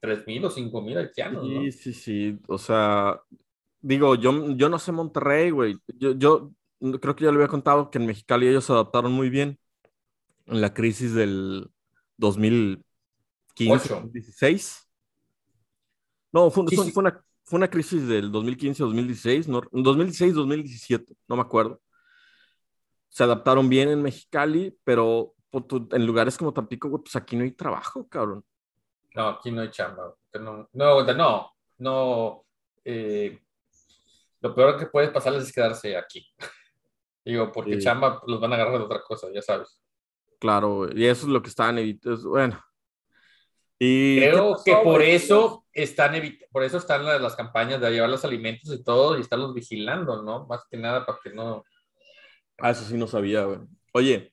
[0.02, 1.62] 3.000 o 5.000 haitianos, ¿no?
[1.62, 2.38] Sí, sí, sí.
[2.48, 3.18] O sea,
[3.80, 5.78] digo, yo, yo no sé Monterrey, güey.
[5.98, 6.52] Yo, yo
[7.00, 9.58] creo que ya le había contado que en Mexicali ellos se adaptaron muy bien
[10.46, 11.70] en la crisis del
[12.16, 12.84] 2015,
[13.86, 13.94] Ocho.
[14.02, 14.88] 2016.
[16.32, 21.80] No, fue, fue- fue una, fue una crisis del 2015-2016, no, 2016-2017, no me acuerdo.
[23.08, 27.52] Se adaptaron bien en Mexicali, pero pues, en lugares como Tampico, pues aquí no hay
[27.52, 28.44] trabajo, cabrón.
[29.14, 30.14] No, aquí no hay chamba.
[30.40, 32.44] No, no, no, no.
[32.84, 33.40] eh,
[34.40, 36.26] lo peor que puede pasarles es quedarse aquí.
[37.24, 37.82] Digo, porque Sí.
[37.82, 39.80] chamba los van a agarrar de otra cosa, ya sabes.
[40.40, 42.30] Claro, y eso es lo que estaban evitando.
[42.30, 42.62] Bueno.
[43.78, 45.10] Y ¿qué Creo pasó, que por güey?
[45.12, 46.12] eso están
[46.50, 50.22] por eso están las, las campañas de llevar los alimentos y todo y estarlos vigilando,
[50.22, 50.46] ¿no?
[50.46, 51.64] Más que nada para que no.
[52.58, 53.60] Ah, eso sí no sabía, güey.
[53.92, 54.32] Oye,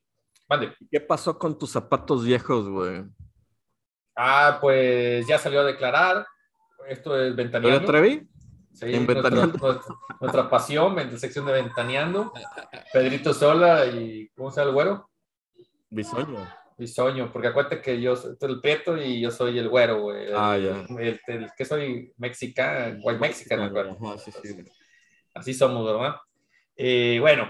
[0.49, 0.73] Mande.
[0.89, 3.03] ¿qué pasó con tus zapatos viejos, güey?
[4.15, 6.25] Ah, pues ya salió a declarar.
[6.87, 7.85] Esto es ¿Lo ventaneando.
[8.75, 9.57] Sí, En nuestra, Ventaneando.
[9.57, 12.33] nuestra- nuestra pasión, en la sección de Ventaneando.
[12.93, 15.09] Pedrito Sola y, ¿cómo se llama el güero?
[15.89, 16.37] Bisoño.
[16.77, 20.27] Bisoño, porque acuérdate que yo soy el prieto y yo soy el güero, güey.
[20.35, 20.85] Ah, ya.
[20.99, 23.97] El, el que soy mexicano, white mexican, me acuerdo.
[24.01, 24.57] Ajá, sí, sí.
[25.33, 26.15] Así somos, ¿verdad?
[26.75, 27.49] Eh, bueno,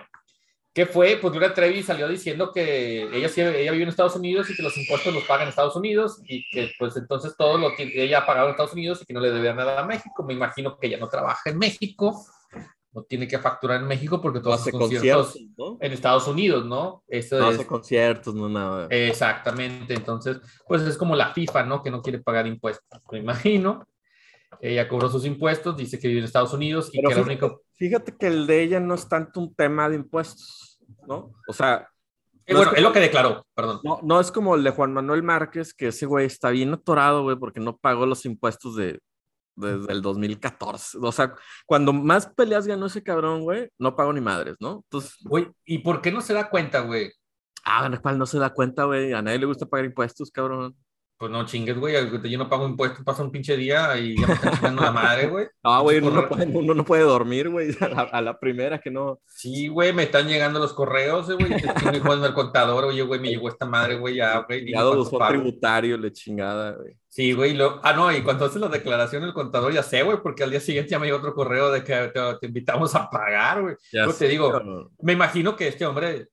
[0.75, 1.17] ¿qué fue?
[1.19, 4.61] Pues Gloria Trevi salió diciendo que ella, sí- ella vive en Estados Unidos y que
[4.61, 8.19] los impuestos los paga en Estados Unidos y que pues entonces todo lo que ella
[8.19, 10.23] ha pagado en Estados Unidos y que no le debe nada a México.
[10.23, 12.23] Me imagino que ella no trabaja en México,
[12.91, 15.77] no tiene que facturar en México porque todos hace sus conciertos conciertos, ¿no?
[15.81, 17.03] en Estados Unidos, ¿no?
[17.07, 18.87] Eso No es, hace conciertos, no nada.
[18.89, 21.81] Exactamente, entonces, pues es como la FIFA, ¿no?
[21.81, 23.85] Que no quiere pagar impuestos, me imagino.
[24.61, 27.61] Ella cobró sus impuestos, dice que vive en Estados Unidos y Pero que fíjate, único...
[27.73, 31.33] fíjate que el de ella no es tanto un tema de impuestos, ¿no?
[31.47, 31.87] O sea,
[32.45, 33.79] Eh, no bueno, es es lo que declaró, perdón.
[33.83, 37.23] no, no es como el de Juan Manuel Márquez, que ese güey está bien atorado,
[37.23, 38.99] güey, porque no pagó los impuestos de,
[39.55, 40.97] desde el 2014.
[41.01, 41.33] O sea,
[41.65, 44.81] cuando más peleas ganó ese cabrón, güey, no pagó ni madres, ¿no?
[44.83, 47.11] Entonces, Güey, ¿y por qué no se da cuenta, güey?
[47.67, 49.11] ah, ¿cuál no se da cuenta, güey?
[49.13, 50.75] A nadie le gusta pagar impuestos, cabrón.
[51.17, 51.95] Pues no chingues, güey,
[52.29, 55.27] yo no pago impuestos, pasa un pinche día y ya me están chingando la madre,
[55.27, 55.47] güey.
[55.63, 58.79] Ah, güey, uno, no puede, uno no puede dormir, güey, a la, a la primera
[58.79, 59.19] que no.
[59.25, 62.83] Sí, güey, me están llegando los correos, eh, güey, te chingo y jugando al contador,
[62.83, 65.31] oye, güey, me llegó esta madre, güey, ya, güey, cuánto buzón pago.
[65.31, 66.97] tributario, le chingada, güey.
[67.07, 67.79] Sí, güey, lo...
[67.81, 70.59] ah, no, y cuando hace la declaración el contador, ya sé, güey, porque al día
[70.59, 73.75] siguiente ya me llegó otro correo de que te, te invitamos a pagar, güey.
[73.93, 76.27] Ya Yo sé, te digo, me imagino que este hombre,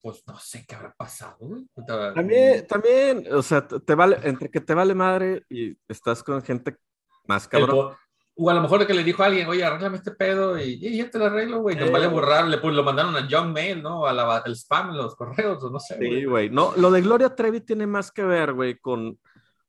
[0.00, 1.66] pues no sé qué habrá pasado, güey.
[1.86, 6.76] También, también, o sea, te vale, entre que te vale madre y estás con gente
[7.26, 7.94] más el cabrón.
[8.42, 10.96] O a lo mejor que le dijo a alguien, oye, arréglame este pedo y, y
[10.96, 11.76] ya te lo arreglo, güey.
[11.76, 11.90] No Eh.
[11.90, 14.06] vale borrar, le, pues, lo mandaron a Young Mail, ¿no?
[14.06, 16.24] A la, al spam, los correos, o no sé, Sí, güey.
[16.24, 16.50] güey.
[16.50, 19.18] No, lo de Gloria Trevi tiene más que ver, güey, con,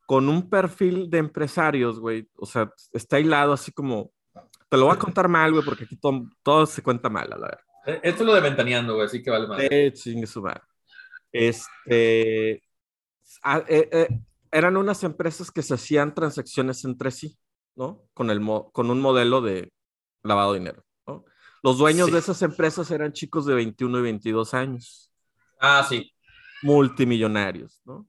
[0.05, 2.29] con un perfil de empresarios, güey.
[2.37, 4.11] O sea, está hilado así como.
[4.69, 7.37] Te lo voy a contar mal, güey, porque aquí todo, todo se cuenta mal, a
[7.37, 7.63] la verdad.
[7.85, 9.59] Eh, Esto es lo de ventaneando, güey, así que vale más.
[9.69, 10.61] Eh, chingue su madre.
[11.31, 12.61] Este.
[13.43, 14.07] ah, eh, eh,
[14.51, 17.37] eran unas empresas que se hacían transacciones entre sí,
[17.75, 18.03] ¿no?
[18.13, 19.71] Con, el mo- con un modelo de
[20.23, 21.23] lavado de dinero, ¿no?
[21.63, 22.13] Los dueños Sí.
[22.13, 25.11] de esas empresas eran chicos de 21 y 22 años,
[25.59, 26.11] Ah, sí.
[26.63, 28.07] multimillonarios, ¿no?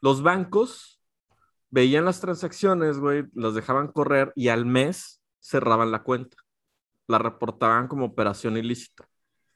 [0.00, 1.00] Los bancos
[1.70, 6.36] veían las transacciones, güey, las dejaban correr y al mes cerraban la cuenta.
[7.08, 9.08] La reportaban como operación ilícita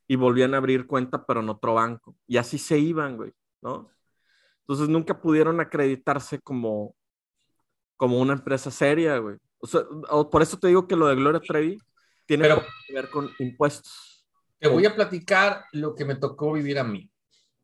[0.07, 2.17] y volvían a abrir cuenta, pero en otro banco.
[2.27, 3.33] Y así se iban, güey,
[3.63, 3.89] ¿no?
[4.61, 6.95] Entonces nunca pudieron acreditarse como,
[7.97, 9.37] como una empresa seria, güey.
[9.59, 9.83] O sea,
[10.31, 11.79] por eso te digo que lo de Gloria Trevi
[12.27, 14.27] tiene Pero- que ver con impuestos.
[14.59, 17.11] Te voy a platicar lo que me tocó vivir a mí.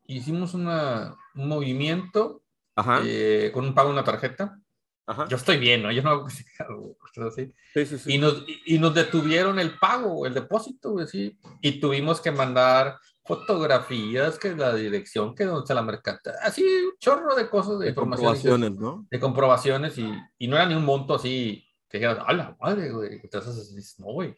[0.07, 2.41] Hicimos una, un movimiento
[2.75, 4.59] Ajá, eh, con un pago en una tarjeta.
[5.07, 5.25] Ajá.
[5.27, 5.91] Yo estoy bien, ¿no?
[5.91, 6.43] Yo no hago así.
[7.73, 8.13] Sí, sí, sí.
[8.13, 11.39] Y nos, y nos detuvieron el pago, el depósito, güey, sí.
[11.61, 16.33] Y tuvimos que mandar fotografías, que la dirección, que donde está la mercata.
[16.43, 19.05] Así, un chorro de cosas de, de comprobaciones, ¿no?
[19.09, 22.91] De comprobaciones y, y no era ni un monto así que dijeras, ¡a la madre,
[22.91, 23.19] güey!
[23.23, 24.35] Entonces no, güey.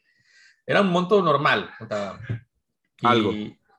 [0.66, 1.70] Era un monto normal.
[1.82, 2.20] o sea,
[3.02, 3.32] y- Algo.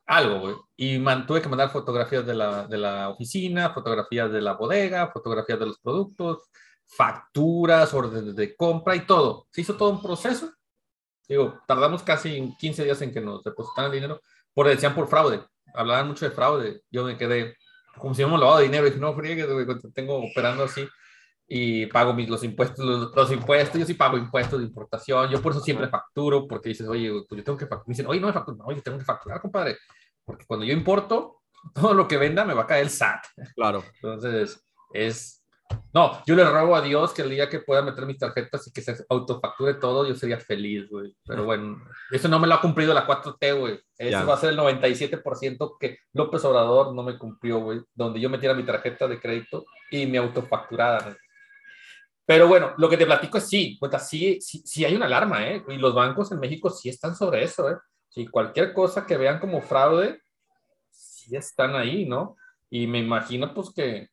[0.07, 0.55] Algo, güey.
[0.77, 5.11] Y man- tuve que mandar fotografías de la, de la oficina, fotografías de la bodega,
[5.13, 6.51] fotografías de los productos,
[6.91, 9.47] facturas, órdenes de compra y todo.
[9.51, 10.53] Se hizo todo un proceso.
[11.29, 14.21] Digo, tardamos casi 15 días en que nos depositaran el dinero,
[14.53, 15.43] porque decían por fraude.
[15.75, 16.83] Hablaban mucho de fraude.
[16.91, 17.57] Yo me quedé
[17.99, 18.87] como si hubiéramos lavado dinero.
[18.87, 20.87] Y dije, no, friegues, güey, tengo operando así
[21.53, 25.43] y pago mis, los impuestos, los, los impuestos, yo sí pago impuestos de importación, yo
[25.43, 28.21] por eso siempre facturo, porque dices, oye, pues yo tengo que facturar, me dicen, oye,
[28.21, 29.77] no me facturo, no, oye, tengo que facturar, compadre,
[30.25, 31.41] porque cuando yo importo,
[31.75, 33.25] todo lo que venda me va a caer el SAT.
[33.57, 33.83] Claro.
[33.97, 35.40] Entonces, es,
[35.93, 38.73] no, yo le ruego a Dios que el día que pueda meter mis tarjetas y
[38.73, 41.15] que se autofacture todo, yo sería feliz, güey.
[41.27, 43.75] Pero bueno, eso no me lo ha cumplido la 4T, güey.
[43.99, 44.25] Eso Ya.
[44.25, 47.81] va a ser el 97% que López Obrador no me cumplió, güey.
[47.95, 51.01] Donde yo metiera mi tarjeta de crédito y mi autofacturada.
[51.03, 51.17] güey.
[52.25, 55.49] Pero bueno, lo que te platico es sí, cuenta, sí, sí, sí hay una alarma,
[55.49, 55.65] ¿eh?
[55.69, 57.77] Y los bancos en México sí están sobre eso, ¿eh?
[58.09, 60.21] Si cualquier cosa que vean como fraude,
[60.91, 62.37] sí están ahí, ¿no?
[62.71, 64.09] Y me imagino, pues, que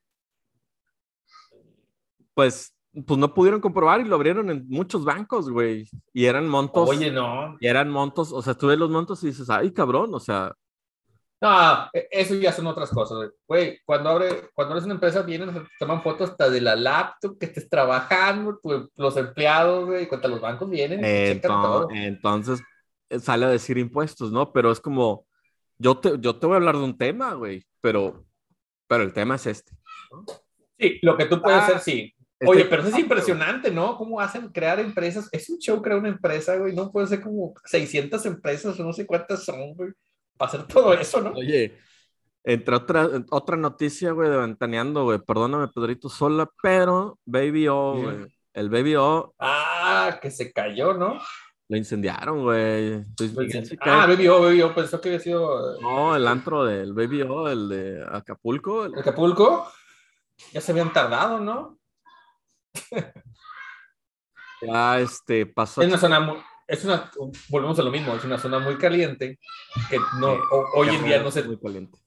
[2.38, 2.76] Pues,
[3.08, 5.90] pues no pudieron comprobar y lo abrieron en muchos bancos, güey.
[6.14, 6.88] Y eran montos.
[6.88, 7.58] Oye, no.
[7.60, 10.54] Y eran montos, o sea, tú ves los montos y dices, ay, cabrón, o sea,
[11.42, 13.30] No, e- eso ya son otras cosas, güey.
[13.48, 17.48] Güey, cuando, abre, cuando eres una empresa, vienen, toman fotos hasta de la laptop que
[17.48, 21.88] estés trabajando, tu- los empleados, güey, cuando los bancos vienen, y checan todo.
[21.90, 22.62] ento- entonces
[23.10, 24.52] eh, sale a decir impuestos, ¿no?
[24.54, 25.26] Pero es como,
[25.80, 28.26] yo te, yo te voy a hablar de un tema, güey, pero,
[28.88, 29.72] pero el tema es este.
[30.80, 32.14] Sí, lo que tú puedes Ah, hacer, sí.
[32.46, 33.98] Oye, pero eso es impresionante, ¿no?
[33.98, 35.28] ¿Cómo hacen crear empresas?
[35.32, 36.76] Es un show crear una empresa, güey.
[36.76, 39.92] No puede ser como 600 empresas, o no sé cuántas son, güey,
[40.38, 41.32] para hacer todo eso, ¿no?
[41.32, 41.76] Oye,
[42.44, 48.18] entre otra, otra noticia, güey, de Ventaneando, güey, perdóname, Pedrito Sola, pero Baby O, güey,
[48.54, 51.20] el Baby O Ah, que se cayó, ¿no?
[51.70, 53.04] lo incendiaron, güey.
[53.20, 53.92] Luis Miguel se cae.
[53.94, 57.68] Ah, bebió, bebió, pensó que había sido eh, No, el antro del Baby O, el
[57.68, 59.68] de Acapulco, el- Acapulco.
[60.54, 61.78] Ya se habían tardado, ¿no?
[64.62, 65.82] ya este, pasó.
[65.82, 66.38] Es una zona muy,
[66.68, 67.12] es una,
[67.50, 69.40] volvemos a lo mismo, es una zona muy caliente
[69.90, 70.38] que no,
[70.76, 71.98] hoy en día no se, Muy caliente.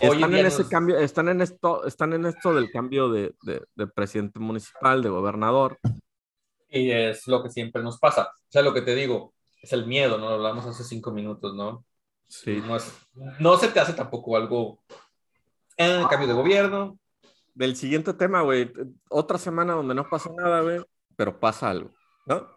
[0.00, 3.34] hoy Están en ese se- cambio, están en esto, están en esto del cambio de,
[3.42, 5.78] de- de presidente municipal, de gobernador.
[6.68, 8.30] y es lo que siempre nos pasa.
[8.32, 10.28] O sea, lo que te digo, es el miedo, ¿no?
[10.30, 11.84] Lo hablamos hace cinco minutos, ¿no?
[12.28, 12.62] Sí.
[12.66, 12.90] No, es,
[13.40, 14.82] no se te hace tampoco algo,
[15.76, 16.98] eh, cambio de gobierno,
[17.54, 18.72] Del siguiente tema, güey.
[19.10, 20.80] Otra semana donde no pasa nada, güey,
[21.16, 21.90] pero pasa algo,
[22.26, 22.48] ¿no?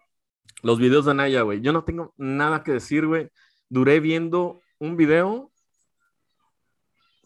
[0.62, 1.62] Los videos de Naya, güey.
[1.62, 3.30] Yo no tengo nada que decir, güey.
[3.70, 5.52] Duré viendo un video,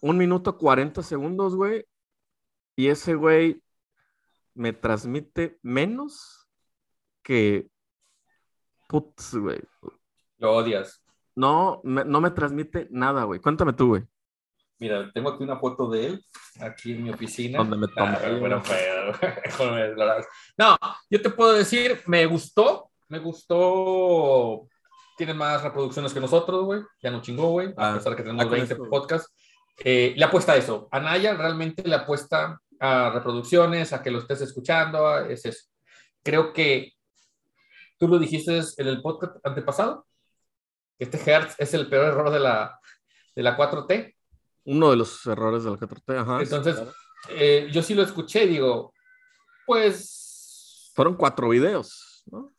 [0.01, 1.85] un minuto 40 segundos, güey.
[2.75, 3.61] Y ese güey
[4.55, 6.47] me transmite menos
[7.21, 7.69] que.
[8.87, 9.61] Putz, güey.
[10.39, 11.03] lo odias.
[11.35, 13.39] No, me- no me transmite nada, güey.
[13.39, 14.03] Cuéntame tú, güey.
[14.79, 16.25] Mira, tengo aquí una foto de él,
[16.61, 17.57] aquí en mi oficina.
[17.57, 18.15] Donde me tomé.
[18.15, 20.23] Ah, bueno, pero-
[20.57, 20.77] No,
[21.09, 24.67] yo te puedo decir, me gustó, me gustó.
[25.17, 26.81] Tiene más reproducciones que nosotros, güey.
[27.01, 27.73] Ya no chingó, güey.
[27.75, 28.83] A Ah, pesar que ah, tenemos con 20 eso.
[28.89, 29.33] podcasts.
[29.83, 30.87] Eh, le apuesta a eso.
[30.91, 35.05] Anaya realmente le apuesta a reproducciones, a que lo estés escuchando.
[35.07, 35.65] a- es eso.
[36.23, 36.93] Creo que
[37.97, 40.05] tú lo dijiste en el podcast antepasado.
[40.97, 42.79] que Este Hertz es el peor error de la,
[43.35, 44.15] de la 4T.
[44.65, 46.41] Uno de los errores del 4T, ajá.
[46.41, 46.91] Entonces, claro.
[47.29, 48.93] eh, yo sí lo escuché, digo,
[49.65, 50.91] pues.
[50.95, 52.51] Fueron cuatro videos, ¿no?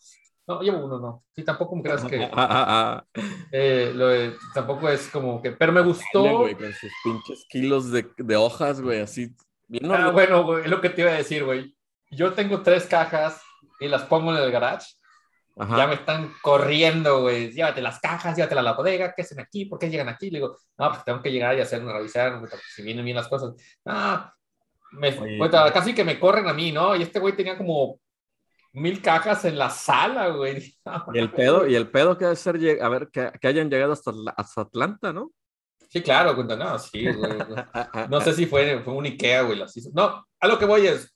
[0.46, 1.24] No, llevo uno, no.
[1.34, 2.16] Sí, tampoco me creas que.
[2.32, 3.20] Ah, ah, ah.
[3.52, 5.52] eh, lo de- tampoco es como que.
[5.52, 6.38] Pero me Dale, gustó.
[6.38, 9.34] güey, con sus pinches kilos de, de hojas, güey, así.
[9.68, 11.76] Bien Ah, bueno, güey, es lo que te iba a decir, güey.
[12.10, 13.40] Yo tengo tres cajas
[13.78, 14.86] y las pongo en el garage.
[15.60, 15.76] Ajá.
[15.76, 17.52] Ya me están corriendo, güey.
[17.52, 19.12] Llévate las cajas, llévatelas a la bodega.
[19.14, 19.66] ¿Qué hacen aquí?
[19.66, 20.30] ¿Por qué llegan aquí?
[20.30, 23.16] Le digo, no, pues tengo que llegar y hacer una revisar, porque si vienen bien
[23.16, 23.54] las cosas.
[23.84, 24.32] Ah,
[24.92, 26.96] me, güey, casi que me corren a mí, ¿no?
[26.96, 28.00] Y este güey tenía como
[28.72, 30.74] mil cajas en la sala, güey.
[31.12, 33.92] Y el pedo, y el pedo que debe ser, a ver, que, que hayan llegado
[33.92, 35.30] hasta, hasta Atlanta, ¿no?
[35.90, 37.32] Sí, claro, cuenta, no, sí, güey.
[38.08, 39.58] No sé si fue, fue un Ikea, güey.
[39.58, 39.90] las hizo.
[39.92, 41.14] No, a lo que voy es,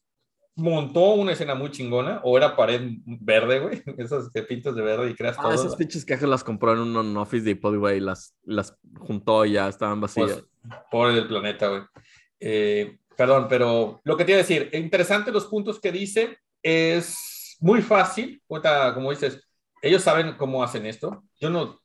[0.57, 5.11] montó una escena muy chingona, o era pared verde, güey, esas que pintas de verde
[5.11, 5.55] y creas Ah, todo.
[5.55, 9.69] esas pinches cajas las compró en un Office Depot, güey, las, las juntó y ya
[9.69, 10.45] estaban vacías.
[10.63, 11.83] Pues, pobre del planeta, güey.
[12.39, 17.57] Eh, perdón, pero lo que te iba a decir, interesante los puntos que dice, es
[17.61, 19.41] muy fácil, como dices,
[19.83, 21.25] ellos saben cómo hacen esto.
[21.41, 21.81] Yo no,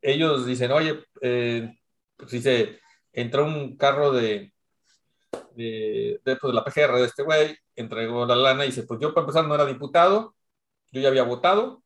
[0.00, 1.74] ellos dicen, oye, eh,
[2.16, 2.80] pues dice,
[3.12, 4.53] entró un carro de,
[5.54, 9.00] de, de, pues, de la PGR de este güey, entregó la lana y dice, pues
[9.00, 10.34] yo para empezar no era diputado,
[10.92, 11.82] yo ya había votado.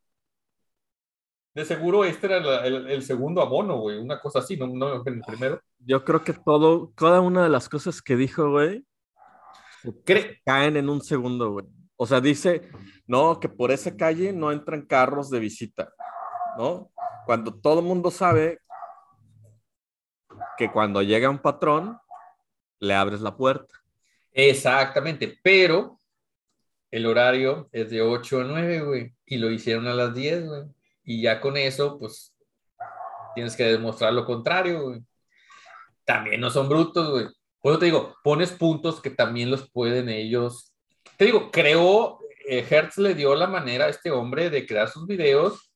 [1.54, 5.02] De seguro este era el, el, el segundo abono, güey, una cosa así, no, no
[5.04, 5.60] el primero.
[5.78, 8.84] Yo creo que todo, cada una de las cosas que dijo, güey,
[10.04, 11.66] Cre caen en un segundo, güey.
[11.96, 12.70] O sea, dice,
[13.06, 15.92] no, que por esa calle no entran carros de visita,
[16.56, 16.90] ¿no?
[17.26, 18.60] Cuando todo el mundo sabe
[20.56, 21.98] que cuando llega un patrón,
[22.80, 23.74] le abres la puerta.
[24.32, 25.98] Exactamente, pero
[26.90, 30.62] el horario es de 8 a 9, güey, y lo hicieron a las 10, güey.
[31.04, 32.34] Y ya con eso, pues,
[33.34, 35.00] tienes que demostrar lo contrario, güey.
[36.04, 37.26] También no son brutos, güey.
[37.60, 40.74] Por eso te digo, pones puntos que también los pueden ellos.
[41.16, 45.06] Te digo, creo, eh, Hertz le dio la manera a este hombre de crear sus
[45.06, 45.72] videos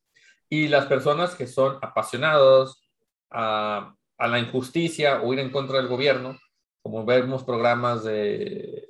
[0.48, 2.82] y las personas que son apasionados
[3.30, 6.38] a, a la injusticia o ir en contra del gobierno,
[6.82, 8.88] como vemos programas de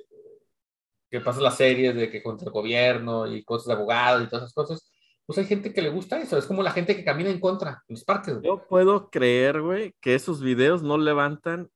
[1.09, 4.45] que pasan las series de que contra el gobierno y cosas de abogados y todas
[4.45, 4.91] esas cosas,
[5.27, 7.83] pues hay gente que le gusta eso, es como la gente que camina en contra
[7.87, 8.33] en los parques.
[8.33, 8.45] Güey.
[8.45, 11.69] Yo puedo creer, güey, que esos videos no levantan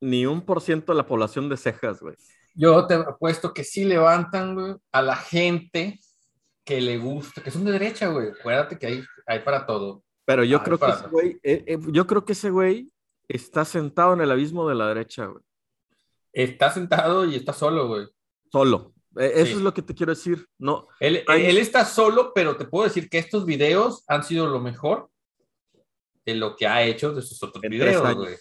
[0.00, 2.14] ni un por ciento de la población de cejas, güey.
[2.54, 5.98] Yo te apuesto que sí levantan, güey, a la gente
[6.64, 8.28] que le gusta, que son de derecha, güey.
[8.28, 10.04] Acuérdate que hay, hay para todo.
[10.24, 12.91] Pero yo Ay, creo que ese güey, eh, eh, yo creo que ese güey
[13.34, 15.42] está sentado en el abismo de la derecha, güey.
[16.32, 18.06] Está sentado y está solo, güey.
[18.50, 18.92] Solo.
[19.16, 19.52] Eh, eso Sí.
[19.52, 20.46] es lo que te quiero decir.
[20.58, 21.44] No, Él, Ay.
[21.46, 25.10] él está solo, pero te puedo decir que estos videos han sido lo mejor
[26.24, 28.36] de lo que ha hecho de sus otros En videos, güey.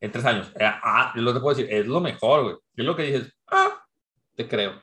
[0.00, 0.50] En tres años.
[0.58, 2.56] Eh, Ah, lo te puedo decir, es lo mejor, güey.
[2.76, 3.84] Es lo que dices, ah,
[4.34, 4.82] te creo.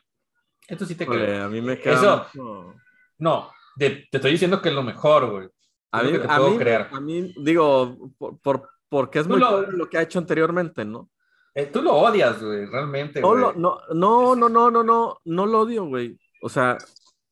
[0.68, 1.44] Esto sí te híjole, creo.
[1.46, 2.76] a mí me queda Eso- mucho-
[3.20, 5.50] No, de- te estoy diciendo que es lo mejor, güey.
[5.92, 6.58] A mí, a mí-
[6.92, 11.10] a mí, digo, por, por- porque es muy lo- lo que ha hecho anteriormente, ¿no?
[11.54, 13.42] Eh, tú lo odias, güey, realmente, No, güey.
[13.42, 16.18] lo- no, no, no, no, no, no, no lo odio, güey.
[16.42, 16.78] O sea,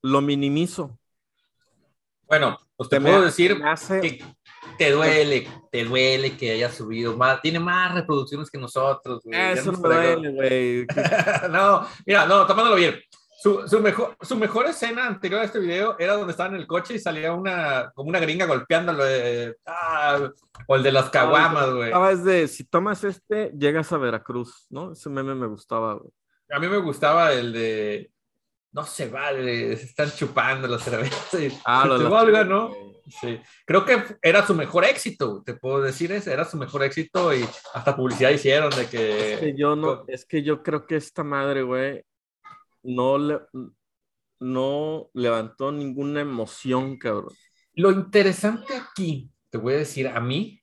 [0.01, 0.97] lo minimizo.
[2.27, 4.23] Bueno, pues te me- puedo decir hace- que
[4.79, 9.39] te duele, te duele que haya subido más, tiene más reproducciones que nosotros, güey.
[9.51, 10.87] Eso no me duele, güey.
[11.51, 12.95] no, mira, no, tomándolo bien.
[13.37, 16.65] Su, su, mejor, su mejor escena anterior a este video era donde estaba en el
[16.67, 19.03] coche y salía una, como una gringa golpeándolo.
[19.03, 20.29] de- ah,
[20.67, 21.91] o el de las caguamas, güey.
[22.11, 24.93] Es de, si tomas este, llegas a Veracruz, ¿no?
[24.93, 26.11] Ese meme me gustaba, güey.
[26.51, 28.11] A mí me gustaba el de.
[28.71, 31.33] No se vale, se están chupando las cervezas.
[31.39, 32.71] y Ah, se lo valga, ¿no?
[33.21, 33.39] Sí.
[33.65, 36.31] Creo que era su mejor éxito, te puedo decir eso.
[36.31, 39.33] Era su mejor éxito y hasta publicidad hicieron de que.
[39.35, 42.03] Es que yo no, es que yo creo que esta madre, güey,
[42.85, 43.39] no le,
[44.39, 47.33] no levantó ninguna emoción, cabrón.
[47.73, 50.61] Lo interesante aquí, te voy a decir, a mí,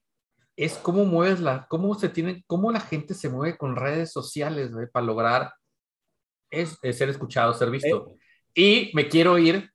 [0.56, 4.72] es cómo mueves la, cómo se tiene, cómo la gente se mueve con redes sociales,
[4.72, 5.52] güey, para lograr
[6.50, 8.14] es, es ser escuchado, ser visto.
[8.54, 9.70] Y me quiero ir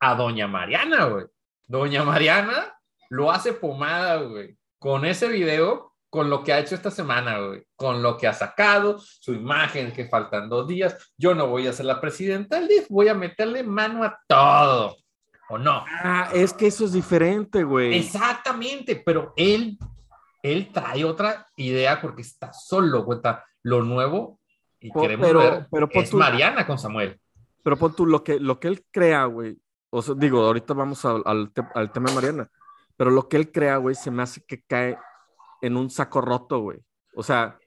[0.00, 1.26] a Doña Mariana, güey.
[1.66, 2.76] Doña Mariana
[3.08, 7.64] lo hace pomada, güey, con ese video, con lo que ha hecho esta semana, güey,
[7.74, 11.12] con lo que ha sacado, su imagen, que faltan dos días.
[11.18, 14.96] Yo no voy a ser la presidenta del DIF, voy a meterle mano a todo.
[15.48, 15.84] ¿O no?
[16.02, 17.96] Ah, es que eso es diferente, güey.
[17.98, 19.78] Exactamente, pero él,
[20.42, 24.40] él trae otra idea porque está solo, cuenta lo nuevo
[24.80, 27.20] y Po- queremos pero- ver pero es tú- Mariana con Samuel.
[27.62, 29.56] Pero pon tú, lo que, lo que él crea, güey.
[29.90, 32.48] O sea, digo, ahorita vamos al, al, te- al tema de Mariana.
[32.96, 34.98] Pero lo que él crea, güey, se me hace que cae
[35.66, 36.78] en un saco roto, güey.
[37.14, 37.58] O sea,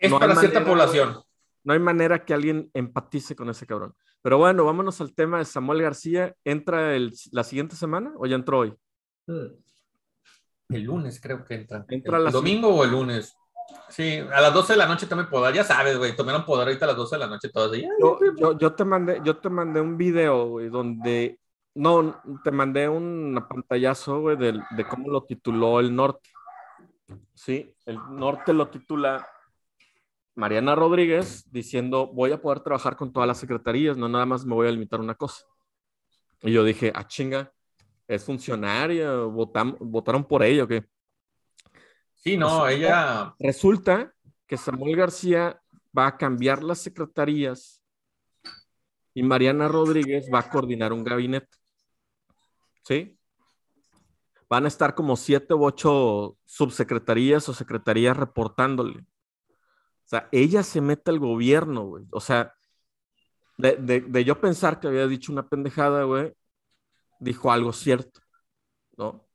[0.00, 1.22] Es No hay para cierta manera, población.
[1.64, 3.94] no hay manera que alguien empatice con ese cabrón.
[4.22, 6.34] Pero bueno, vámonos al tema de Samuel García.
[6.44, 8.74] ¿Entra el- la siguiente semana o ya entró hoy?
[10.68, 11.84] El lunes creo que entra.
[11.88, 13.34] Entra el la- domingo o el lunes.
[13.90, 16.84] Sí, a las 12 de la noche también poder, ya sabes, güey, tomaron poder ahorita
[16.86, 19.80] a las 12 de la noche y, Yo, yo, yo te mandé, yo te mandé
[19.80, 21.38] un video, güey, donde.
[21.74, 26.30] No, te mandé un pantallazo, güey, de, de cómo lo tituló el norte.
[27.34, 29.26] Sí, el norte lo titula
[30.34, 34.54] Mariana Rodríguez diciendo: Voy a poder trabajar con todas las secretarías, no nada más me
[34.54, 35.44] voy a limitar a una cosa.
[36.42, 37.52] Y yo dije: Ah, chinga,
[38.06, 40.84] es funcionaria, votam- votaron por ella, ¿o qué?
[42.14, 43.34] Sí, no, Pues, ella.
[43.38, 44.12] Resulta
[44.46, 45.60] que Samuel García
[45.96, 47.82] va a cambiar las secretarías
[49.14, 51.48] y Mariana Rodríguez va a coordinar un gabinete.
[52.84, 53.17] ¿Sí?
[54.50, 59.00] Van a estar como siete u ocho subsecretarías o secretarías reportándole.
[59.00, 62.06] O sea, ella se mete al gobierno, güey.
[62.12, 62.54] O sea,
[63.58, 66.32] de, de, yo pensar que había dicho una pendejada, güey,
[67.18, 68.20] dijo algo cierto,
[68.96, 69.26] ¿no?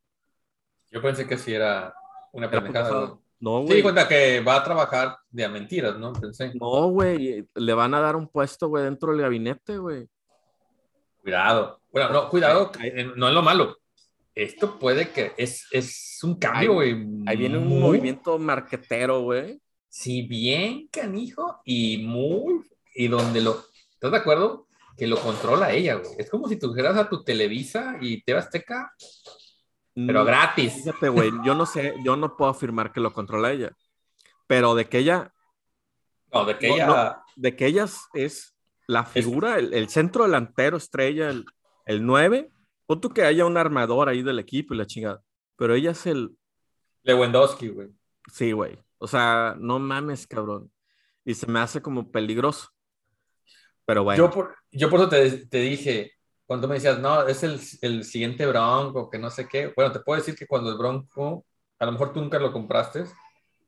[0.89, 1.93] Yo pensé que sí era
[2.31, 3.19] una pendejada.
[3.39, 3.73] No, güey.
[3.73, 6.13] Sí, cuenta que va a trabajar de a mentiras, ¿no?
[6.13, 6.53] Pensé.
[6.55, 10.07] No, güey, le van a dar un puesto, güey, dentro del gabinete, güey.
[11.21, 11.81] Cuidado.
[11.91, 12.71] Bueno, no, cuidado,
[13.15, 13.77] no es lo malo.
[14.35, 16.93] Esto puede que es, es un cambio, güey.
[17.27, 19.61] Ahí, viene un movimiento marquetero, güey.
[19.87, 22.63] Sí, bien canijo y muy.
[22.95, 23.63] Y donde lo.
[23.93, 24.67] ¿Estás de acuerdo?
[24.97, 26.11] Que lo controla ella, güey.
[26.17, 28.91] Es como si tú dijeras a tu Televisa y te Azteca,
[29.93, 30.73] pero mm, gratis.
[30.73, 33.71] Fíjate, güey, yo no sé, yo no puedo afirmar que lo controla ella.
[34.47, 35.31] Pero de que ella.
[36.31, 37.23] No, de que ella.
[37.35, 38.55] de que ella es
[38.87, 41.45] la figura, el, centro delantero, estrella, el,
[41.85, 42.49] el 9.
[42.85, 45.21] O tú que haya un armador ahí del equipo y la chingada.
[45.55, 46.35] Pero ella es el.
[47.03, 47.89] Lewandowski, güey.
[48.31, 48.77] Sí, güey.
[48.97, 50.71] O sea, no mames, cabrón.
[51.25, 52.69] Y se me hace como peligroso.
[53.85, 54.23] Pero bueno.
[54.23, 56.13] Yo por, yo por eso te, te dije,
[56.45, 59.73] cuando me decías, no, es el, el, siguiente Bronco, que no sé qué.
[59.75, 61.45] Bueno, te puedo decir que cuando el Bronco,
[61.79, 63.05] a lo mejor tú nunca lo compraste,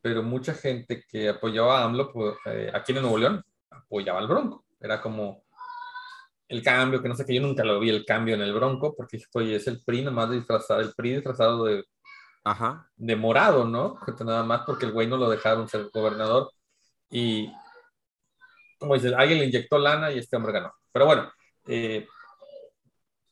[0.02, 4.28] pero mucha gente que apoyaba a AMLO pues, eh, aquí en Nuevo León apoyaba al
[4.28, 4.66] Bronco.
[4.80, 5.45] Era como
[6.48, 7.36] el cambio, que no sé qué.
[7.36, 10.32] Yo nunca lo vi el cambio en el Bronco, porque oye, es el PRI nomás
[10.32, 11.84] disfrazado, el PRI disfrazado de
[12.44, 12.90] Ajá.
[12.96, 14.00] de morado, ¿no?
[14.24, 16.52] Nada más porque el güey no lo dejaron ser gobernador
[17.10, 17.52] y,
[18.80, 20.74] como dices, alguien le inyectó lana y este hombre ganó.
[20.92, 21.32] Pero bueno,
[21.68, 22.08] eh,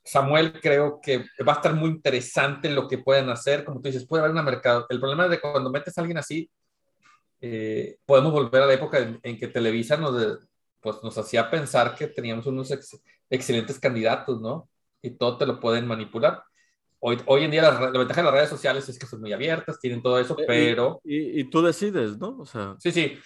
[0.04, 3.64] Samuel creo que va a estar muy interesante lo que pueden hacer.
[3.64, 4.86] Como tú dices, puede haber una mercado.
[4.90, 6.50] El problema es de cuando metes a alguien así,
[7.40, 10.40] eh, podemos volver a la época en, que Televisa nos,
[10.84, 12.72] pues, nos hacía pensar que teníamos unos
[13.30, 14.70] excelentes candidatos, ¿no?
[15.02, 16.44] Y todo te lo pueden manipular
[17.04, 20.02] hoy, en día la, ventaja de las redes sociales es que son muy abiertas, tienen
[20.02, 21.02] todo eso, eh, pero...
[21.04, 22.38] Y, tú decides, ¿no?
[22.40, 22.76] O sea...
[22.80, 23.18] Sí, sí.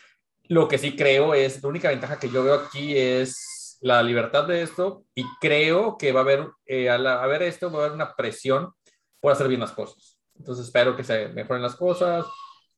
[0.46, 4.48] Lo que sí creo es, la única ventaja que yo veo aquí es la libertad
[4.48, 7.92] de esto y creo que va a haber, eh, al haber esto, va a haber
[7.92, 8.72] una presión
[9.20, 10.18] por hacer bien las cosas.
[10.36, 12.26] Entonces espero que se mejoren las cosas,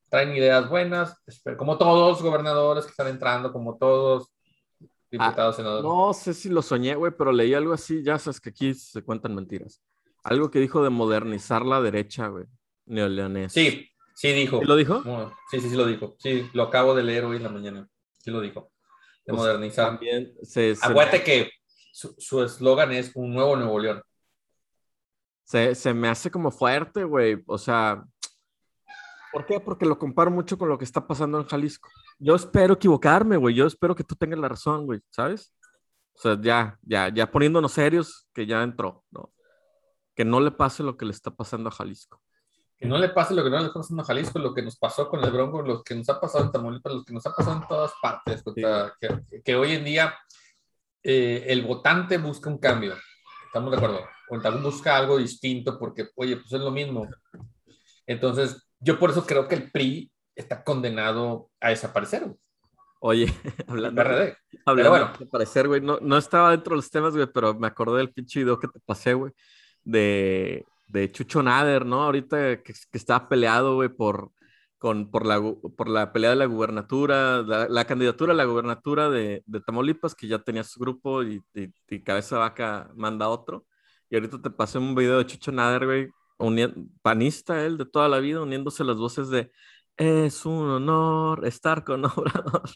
[0.10, 1.16] traen ideas buenas,
[1.58, 4.32] como todos los gobernadores que están entrando, como todos
[5.18, 5.84] ah, senadores.
[5.84, 9.03] No sé si lo soñé, güey, pero leí algo así, ya sabes que aquí se
[9.03, 9.82] cuentan mentiras.
[10.24, 12.45] Algo que dijo de modernizar la derecha, güey.
[12.86, 13.53] Neoleonés.
[13.53, 14.62] Sí, sí dijo.
[14.64, 15.01] ¿Lo dijo?
[15.49, 16.16] Sí, sí, sí lo dijo.
[16.20, 17.89] Sí, lo acabo de leer hoy en la mañana.
[18.18, 18.72] Sí lo dijo.
[19.26, 19.91] De pues, modernizar.
[19.91, 21.51] También se, Acuérdate que
[21.91, 24.01] su eslogan es un nuevo Nuevo León.
[25.43, 27.41] Se, se me hace como fuerte, güey.
[27.47, 28.03] O sea,
[29.32, 29.60] ¿por qué?
[29.60, 31.90] Porque lo comparo mucho con lo que está pasando en Jalisco.
[32.18, 33.56] Yo espero equivocarme, güey.
[33.56, 35.54] Yo espero que tú tengas la razón, güey, ¿sabes?
[36.14, 39.32] O sea, ya, ya, ya poniéndonos serios, que ya entró, ¿no?
[40.20, 42.22] que no le pase lo que le está pasando a Jalisco.
[42.78, 44.76] Que no le pase lo que no le está pasando a Jalisco, lo que nos
[44.76, 47.34] pasó con el Bronco, lo que nos ha pasado en Tamaulipas, lo que nos ha
[47.34, 48.44] pasado en todas partes.
[49.46, 50.14] que, hoy en día
[51.04, 52.96] eh, el votante busca un cambio.
[53.46, 54.02] Estamos de acuerdo.
[54.30, 57.08] O busca algo distinto porque, oye, pues es lo mismo.
[58.06, 62.34] Entonces, yo por eso creo que el PRI está condenado a desaparecer.
[63.02, 63.28] Oye,
[63.68, 65.06] hablando, de, hablando bueno.
[65.08, 68.12] de desaparecer, güey, no, no estaba dentro de los temas, güey, pero me acordé del
[68.12, 69.32] pinche video que te pasé, güey
[69.84, 72.04] de, de Chucho Nader, ¿no?
[72.04, 74.32] Ahorita que, que está peleado, güey, por,
[74.78, 79.44] con, por, la, por la pelea de la gubernatura, la, candidatura a la gubernatura de,
[79.46, 83.66] de, Tamaulipas, que ya tenía su grupo y, y, Cabeza Vaca manda otro.
[84.10, 86.10] Y ahorita te pasé un video de Chucho Nader, güey,
[87.02, 89.52] panista él de toda la vida, uniéndose las voces de
[90.00, 92.70] es un honor estar con Obrador.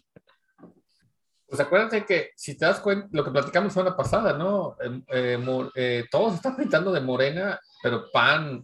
[1.47, 4.75] Pues acuérdense que si te das cuenta, lo que platicamos la semana pasada, ¿no?
[4.83, 8.61] Eh, eh, eh, todos están pintando de morena, pero pan,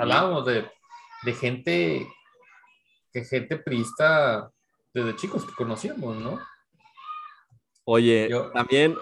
[0.00, 0.68] hablábamos de,
[1.22, 2.08] de, gente,
[3.12, 4.50] que gente prista
[4.92, 6.40] desde chicos que conocíamos, ¿no?
[7.84, 8.96] Oye, también,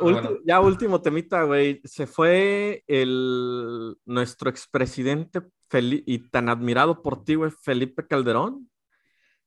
[0.44, 7.50] ya último temita, güey, se fue el, nuestro expresidente y tan admirado por ti, güey,
[7.50, 8.68] Felipe Calderón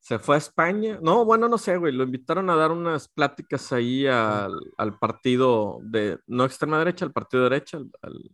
[0.01, 0.99] se fue a España.
[1.01, 1.93] No, bueno, no sé, güey.
[1.93, 7.43] Lo invitaron a dar unas pláticas ahí al, partido de, no extrema derecha, al partido
[7.43, 8.31] de derecha, al,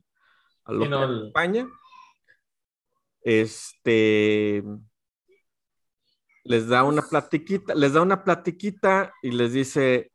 [0.64, 1.68] al, España.
[3.22, 4.64] Este
[6.46, 10.14] les da una platiquita, les da una platiquita y les dice,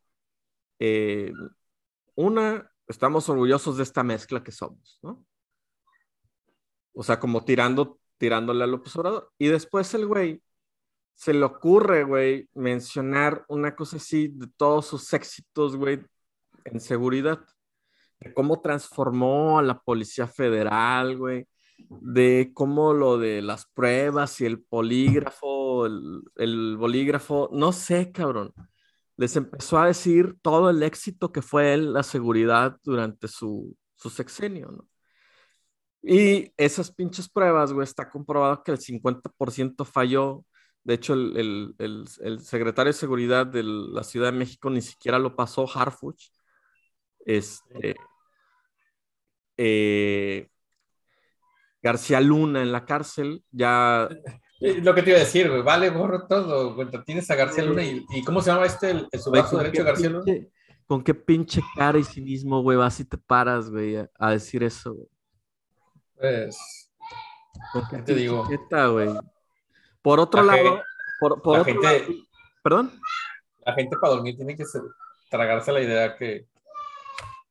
[0.84, 1.32] eh,
[2.16, 5.24] una, estamos orgullosos de esta mezcla que somos, ¿no?
[6.92, 9.30] O sea, como tirando, tirándole a López Obrador.
[9.38, 10.42] Y después el güey
[11.14, 16.00] se le ocurre, güey, mencionar una cosa así de todos sus éxitos, güey,
[16.64, 17.38] en seguridad.
[18.18, 21.46] De cómo transformó a la Policía Federal, güey.
[21.78, 28.52] De cómo lo de las pruebas y el polígrafo, el, el bolígrafo, no sé, cabrón.
[29.22, 34.10] Les empezó a decir todo el éxito que fue él, la seguridad durante su, su
[34.10, 34.86] sexenio.
[36.02, 40.44] Y esas pinches pruebas, güey, está comprobado que el 50% falló
[40.84, 42.04] de hecho, el,
[42.40, 46.30] secretario de Seguridad de la Ciudad de México ni siquiera lo pasó, Harfuch.
[47.24, 47.94] Este,
[49.56, 50.48] eh,
[51.80, 54.08] García Luna en la cárcel, ya...
[54.62, 56.76] Lo que te iba a decir, güey, vale, borro todo.
[57.04, 60.24] tienes a García Luna y, ¿cómo se llama este, el, su brazo derecho García Luna?
[60.86, 64.94] ¿Con qué pinche cara y cinismo, güey, vas y te paras, güey, a, decir eso,
[64.94, 65.08] güey?
[66.14, 66.90] Pues...
[67.90, 68.46] qué te digo?
[68.46, 69.08] güey?
[70.00, 70.80] Por otro lado,
[71.18, 72.06] por, la gente,
[72.62, 72.92] ¿perdón?
[73.66, 74.64] La gente para dormir tiene que
[75.28, 76.46] tragarse la idea que,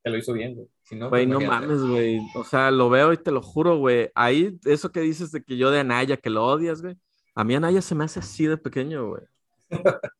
[0.02, 0.68] que lo hizo bien, güey.
[0.92, 2.20] Si no, güey, no mames, güey.
[2.36, 4.12] O sea, lo veo y te lo juro, güey.
[4.14, 6.98] Ahí, eso que dices de que yo de Anaya, que lo odias, güey.
[7.34, 9.24] A mí Anaya se me hace así de pequeño, güey.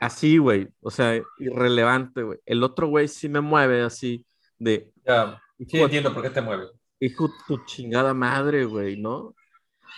[0.00, 0.68] así, güey.
[0.80, 2.38] O sea, irrelevante, güey.
[2.46, 4.24] El otro güey sí me mueve así
[4.60, 4.92] de...
[5.04, 6.68] Ya, sí entiendo por qué te mueve.
[7.00, 9.34] Hijo tu chingada madre, güey, ¿no?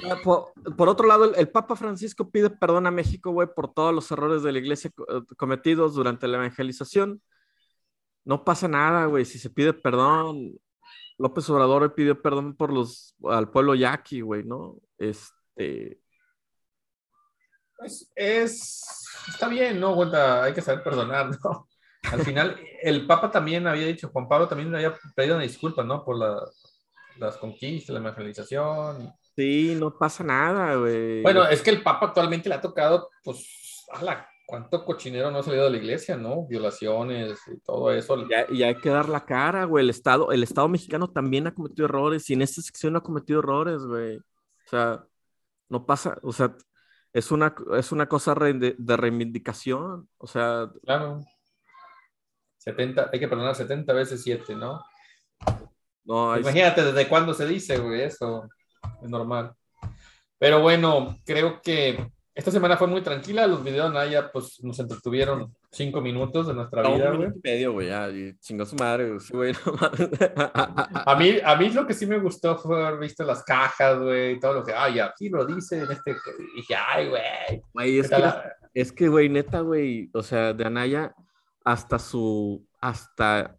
[0.04, 4.10] Ah, por, otro lado, el, Papa Francisco pide perdón a México, güey, por todos los
[4.10, 7.20] errores de la iglesia eh, cometidos durante la evangelización.
[8.24, 10.52] No pasa nada, güey, si se pide perdón.
[11.18, 14.76] López Obrador pidió perdón por los, al pueblo yaqui, güey, ¿no?
[14.98, 16.00] Este...
[17.78, 19.94] Es, es, está bien, ¿no?
[19.94, 21.68] Cuenta, hay que saber perdonar, ¿no?
[22.10, 26.04] Al final, el Papa también había dicho, Juan Pablo también había pedido una disculpa, ¿no?
[26.04, 26.42] Por la,
[27.18, 29.12] las conquistas, la evangelización.
[29.36, 31.22] Sí, no pasa nada, güey.
[31.22, 35.42] Bueno, es que el Papa actualmente le ha tocado, pues, ala, cuánto cochinero no ha
[35.42, 36.46] salido de la iglesia, ¿no?
[36.46, 38.16] Violaciones y todo eso.
[38.50, 39.84] y hay que dar la cara, güey.
[39.84, 43.40] El Estado, el Estado mexicano también ha cometido errores y en esta sección ha cometido
[43.40, 44.18] errores, güey.
[44.18, 45.04] O sea,
[45.68, 46.54] no pasa, o sea,
[47.12, 50.70] es una, es una cosa de, reivindicación, o sea.
[50.82, 51.20] Claro.
[52.58, 54.82] 70, hay que perdonar 70 veces 7, ¿no?
[56.04, 58.48] No, Imagínate desde cuándo se dice, güey, eso
[59.02, 59.54] es normal.
[60.38, 63.46] Pero bueno, creo que esta semana fue muy tranquila.
[63.46, 67.28] Los videos de Naya, pues nos entretuvieron cinco minutos de nuestra vida, güey.
[67.42, 68.08] medio, güey, ya,
[68.40, 69.54] chingó su madre, güey.
[71.04, 74.32] a, mí, a mí lo que sí me gustó fue haber visto las cajas, güey,
[74.32, 76.10] y todo lo que, ay, aquí lo dice en este.
[76.10, 77.98] Y dije, ay, güey.
[77.98, 78.32] es, que,
[78.74, 81.14] es que, güey, neta, güey, o sea, de Anaya
[81.64, 82.66] hasta su.
[82.80, 83.56] Hasta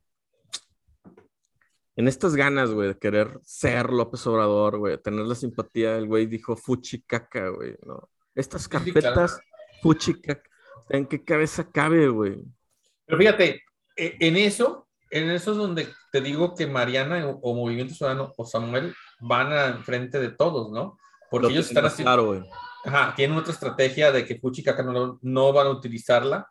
[1.95, 6.25] en estas ganas, güey, de querer ser López Obrador, güey, tener la simpatía, el güey
[6.25, 8.09] dijo fuchi caca, güey, ¿no?
[8.35, 9.39] Estas carpetas,
[9.81, 10.49] fuchi caca,
[10.89, 12.43] ¿en qué cabeza cabe, güey?
[13.05, 13.63] Pero fíjate,
[13.95, 18.45] e, en eso, en eso es donde te digo que Mariana o, Movimiento Ciudadano o
[18.45, 20.97] Samuel van al frente de todos, ¿no?
[21.31, 22.11] Porque ellos están haciendo...
[22.11, 22.43] Claro, güey.
[22.83, 26.47] Ajá, tienen otra estrategia de que fuchi caca no, no van a utilizarla,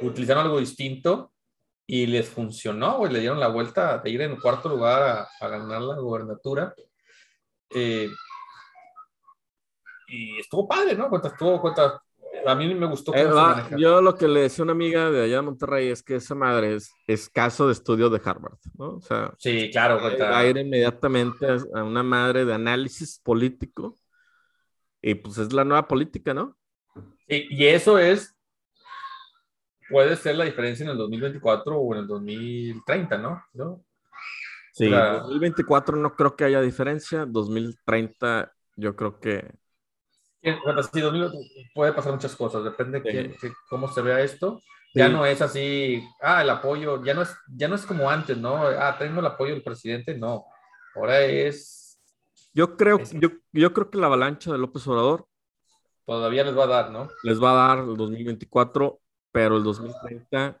[0.00, 1.32] utilizaron algo distinto
[1.86, 5.82] y les funcionó, güey, le dieron la vuelta de ir en cuarto lugar a, ganar
[5.82, 6.74] la gobernatura.
[7.70, 8.08] Eh,
[10.08, 11.08] y estuvo padre, ¿no?
[11.08, 12.02] Cuenta, estuvo, cuenta,
[12.46, 13.14] a mí me gustó.
[13.14, 13.28] Eh,
[13.76, 16.34] yo lo que le decía a una amiga de allá de Monterrey es que esa
[16.34, 18.96] madre es, es caso de estudio de Harvard, ¿no?
[18.96, 20.30] O sea, sí, claro, cuenta.
[20.30, 23.96] Va a ir inmediatamente a una madre de análisis político
[25.00, 26.56] y pues es la nueva política, ¿no?
[27.28, 28.36] y eso es
[29.92, 33.44] puede ser la diferencia en el 2024 o en el 2030, ¿no?
[33.52, 33.84] ¿No?
[34.72, 39.52] Sí, en 2024 no creo que haya diferencia, 2030 yo creo que...
[40.42, 41.30] Sí, 2000
[41.74, 43.36] puede pasar muchas cosas, depende de
[43.68, 44.60] cómo se vea esto.
[44.94, 48.36] Ya no es así, ah, el apoyo, ya no es, ya no es como antes,
[48.36, 48.56] ¿no?
[48.56, 50.44] Ah, tengo el apoyo del presidente, no.
[50.94, 51.98] Ahora es...
[52.52, 55.26] Yo creo, Yo, yo creo que la avalancha de López Obrador
[56.04, 57.08] todavía les va a dar, ¿no?
[57.22, 59.00] Les va a dar el 2024
[59.32, 60.60] pero el 2030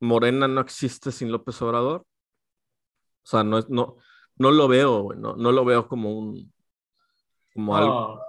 [0.00, 2.00] Morena no existe sin López Obrador.
[2.00, 3.96] O sea, no, no,
[4.36, 6.52] no lo veo, no, no lo veo como un
[7.54, 8.20] como algo.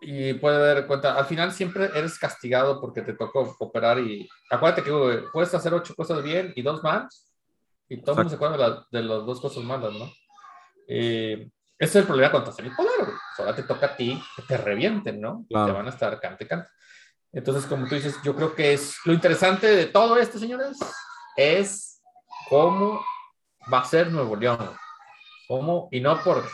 [0.00, 4.82] Y puede dar cuenta, al final siempre eres castigado porque te tocó operar y acuérdate
[4.82, 7.30] que puedes hacer ocho cosas bien y dos más
[7.88, 10.10] y todo el mundo se acuerda de, las dos cosas malas, ¿no?
[10.86, 14.20] ese es el problema cuando estás en el poder, pues ahora te toca a ti
[14.36, 15.46] que te revienten, ¿no?
[15.48, 16.68] Te van a estar cante, cante.
[17.32, 20.78] Entonces, como tú dices, yo creo que es lo interesante de todo esto, señores,
[21.36, 22.02] es
[22.48, 23.04] cómo
[23.72, 24.76] va a ser Nuevo León.
[25.46, 25.88] ¿Cómo?
[25.92, 26.44] Y no por...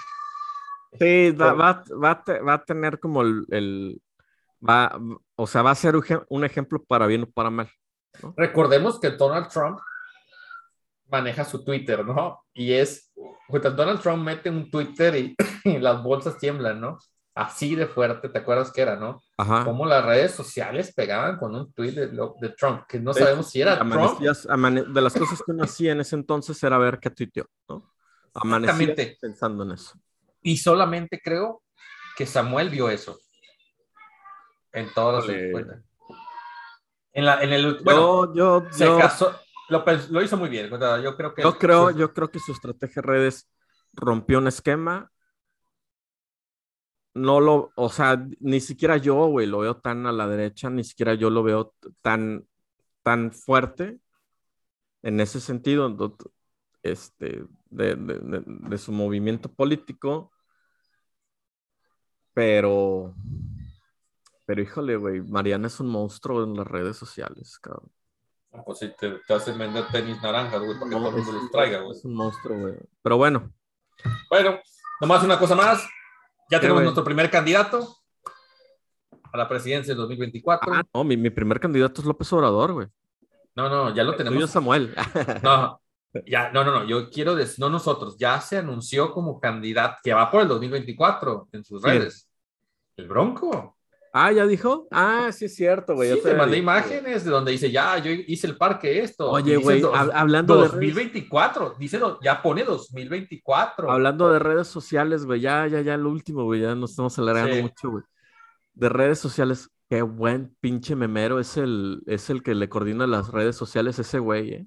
[0.98, 4.00] Sí, va, va, va, a tener como el...
[4.66, 4.98] va,
[5.34, 5.94] o sea, va a ser
[6.28, 7.70] un ejemplo para bien o para mal.
[8.36, 9.78] Recordemos que Donald Trump
[11.08, 12.44] maneja su Twitter, ¿no?
[12.52, 13.12] Y es,
[13.48, 15.14] Donald Trump mete un Twitter
[15.64, 16.98] y, las bolsas tiemblan, ¿no?
[17.34, 19.22] Así de fuerte, ¿te acuerdas que era, no?
[19.36, 19.62] Ajá.
[19.64, 23.78] Como las redes sociales pegaban con un tweet de, Trump, que no sabemos si era
[23.78, 24.18] Trump.
[24.18, 27.92] De las cosas que uno hacía en ese entonces era ver qué tuiteó, ¿no?
[28.32, 29.98] Amanecía pensando en eso.
[30.46, 31.64] Y solamente creo
[32.16, 33.18] que Samuel vio eso.
[34.72, 35.36] En todas las
[37.12, 39.34] En, la, en el bueno, yo, yo, se casó,
[39.68, 40.70] lo, lo, hizo muy bien.
[41.02, 43.50] Yo creo que yo creo, yo creo que su estrategia de redes
[43.92, 45.10] rompió un esquema.
[47.12, 50.84] No lo, o sea, ni siquiera yo, güey, lo veo tan a la derecha, ni
[50.84, 52.46] siquiera yo lo veo tan,
[53.02, 53.98] tan fuerte
[55.02, 56.16] en ese sentido,
[56.84, 60.30] este, de, de, de su movimiento político.
[62.36, 63.14] Pero,
[64.44, 67.90] pero híjole, güey, Mariana es un monstruo en las redes sociales, cabrón.
[68.52, 71.32] Ah, pues si te, te hacen vender tenis naranjas, güey, para que todo el mundo
[71.32, 71.96] los traiga, güey.
[71.96, 72.74] Es un monstruo, güey.
[73.00, 73.50] Pero bueno.
[74.28, 74.60] Bueno,
[75.00, 75.88] nomás una cosa más.
[76.50, 77.96] Ya tenemos nuestro primer candidato
[79.32, 80.74] a la presidencia de 2024.
[80.74, 82.88] Ah, no, mi, mi primer candidato es López Obrador, güey.
[83.54, 84.38] No, no, ya lo tenemos.
[84.38, 84.94] Yo Samuel.
[85.42, 85.80] no,
[86.26, 90.14] ya, no, no, no, yo quiero decir, no nosotros, ya se anunció como candidato que
[90.14, 92.30] va por el 2024 en sus redes.
[92.96, 93.76] El Bronco.
[94.18, 94.88] Ah, ya dijo.
[94.90, 96.14] Ah, sí es cierto, güey.
[96.14, 99.30] Sí, te mandé imágenes de donde dice, ya, yo hice el parque esto.
[99.30, 103.90] Oye, güey, hablando de 2024, dice, ya pone 2024.
[103.90, 107.56] Hablando de redes sociales, güey, ya, ya, ya, lo último, güey, ya nos estamos alargando
[107.56, 108.04] mucho, güey.
[108.72, 113.28] De redes sociales, qué buen pinche memero es el, es el que le coordina las
[113.28, 114.66] redes sociales ese güey, ¿eh?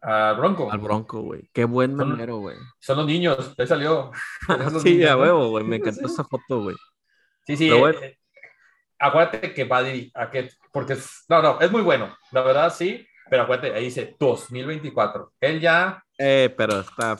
[0.00, 0.70] Al Bronco.
[0.70, 1.48] Al Bronco, güey.
[1.52, 2.56] Qué buen memero, güey.
[2.78, 4.12] Son los niños, ahí salió.
[4.82, 5.64] sí, a huevo, güey.
[5.64, 6.76] Me encantó esa foto, güey.
[7.46, 7.70] Sí, sí.
[7.70, 8.18] Eh,
[8.98, 10.96] acuérdate que va a, que, porque
[11.28, 15.32] no, no, es muy bueno, la verdad sí, pero acuérdate, ahí dice 2024.
[15.40, 16.02] Él ya.
[16.16, 17.18] Eh, pero está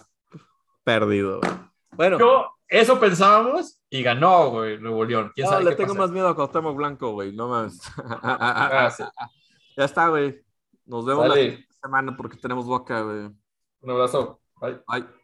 [0.85, 1.53] perdido, güey.
[1.93, 2.19] Bueno.
[2.19, 5.33] Yo, eso pensábamos y ganó, güey, Nuevo León.
[5.35, 7.81] ¿Quién no, le tengo más miedo a Cuauhtémoc Blanco, güey, no más.
[8.23, 8.91] Ah,
[9.77, 10.41] ya está, güey.
[10.85, 11.35] Nos vemos la
[11.83, 13.31] semana porque tenemos boca, güey.
[13.83, 14.41] Un abrazo.
[14.61, 14.83] Bye.
[14.89, 15.18] Bye.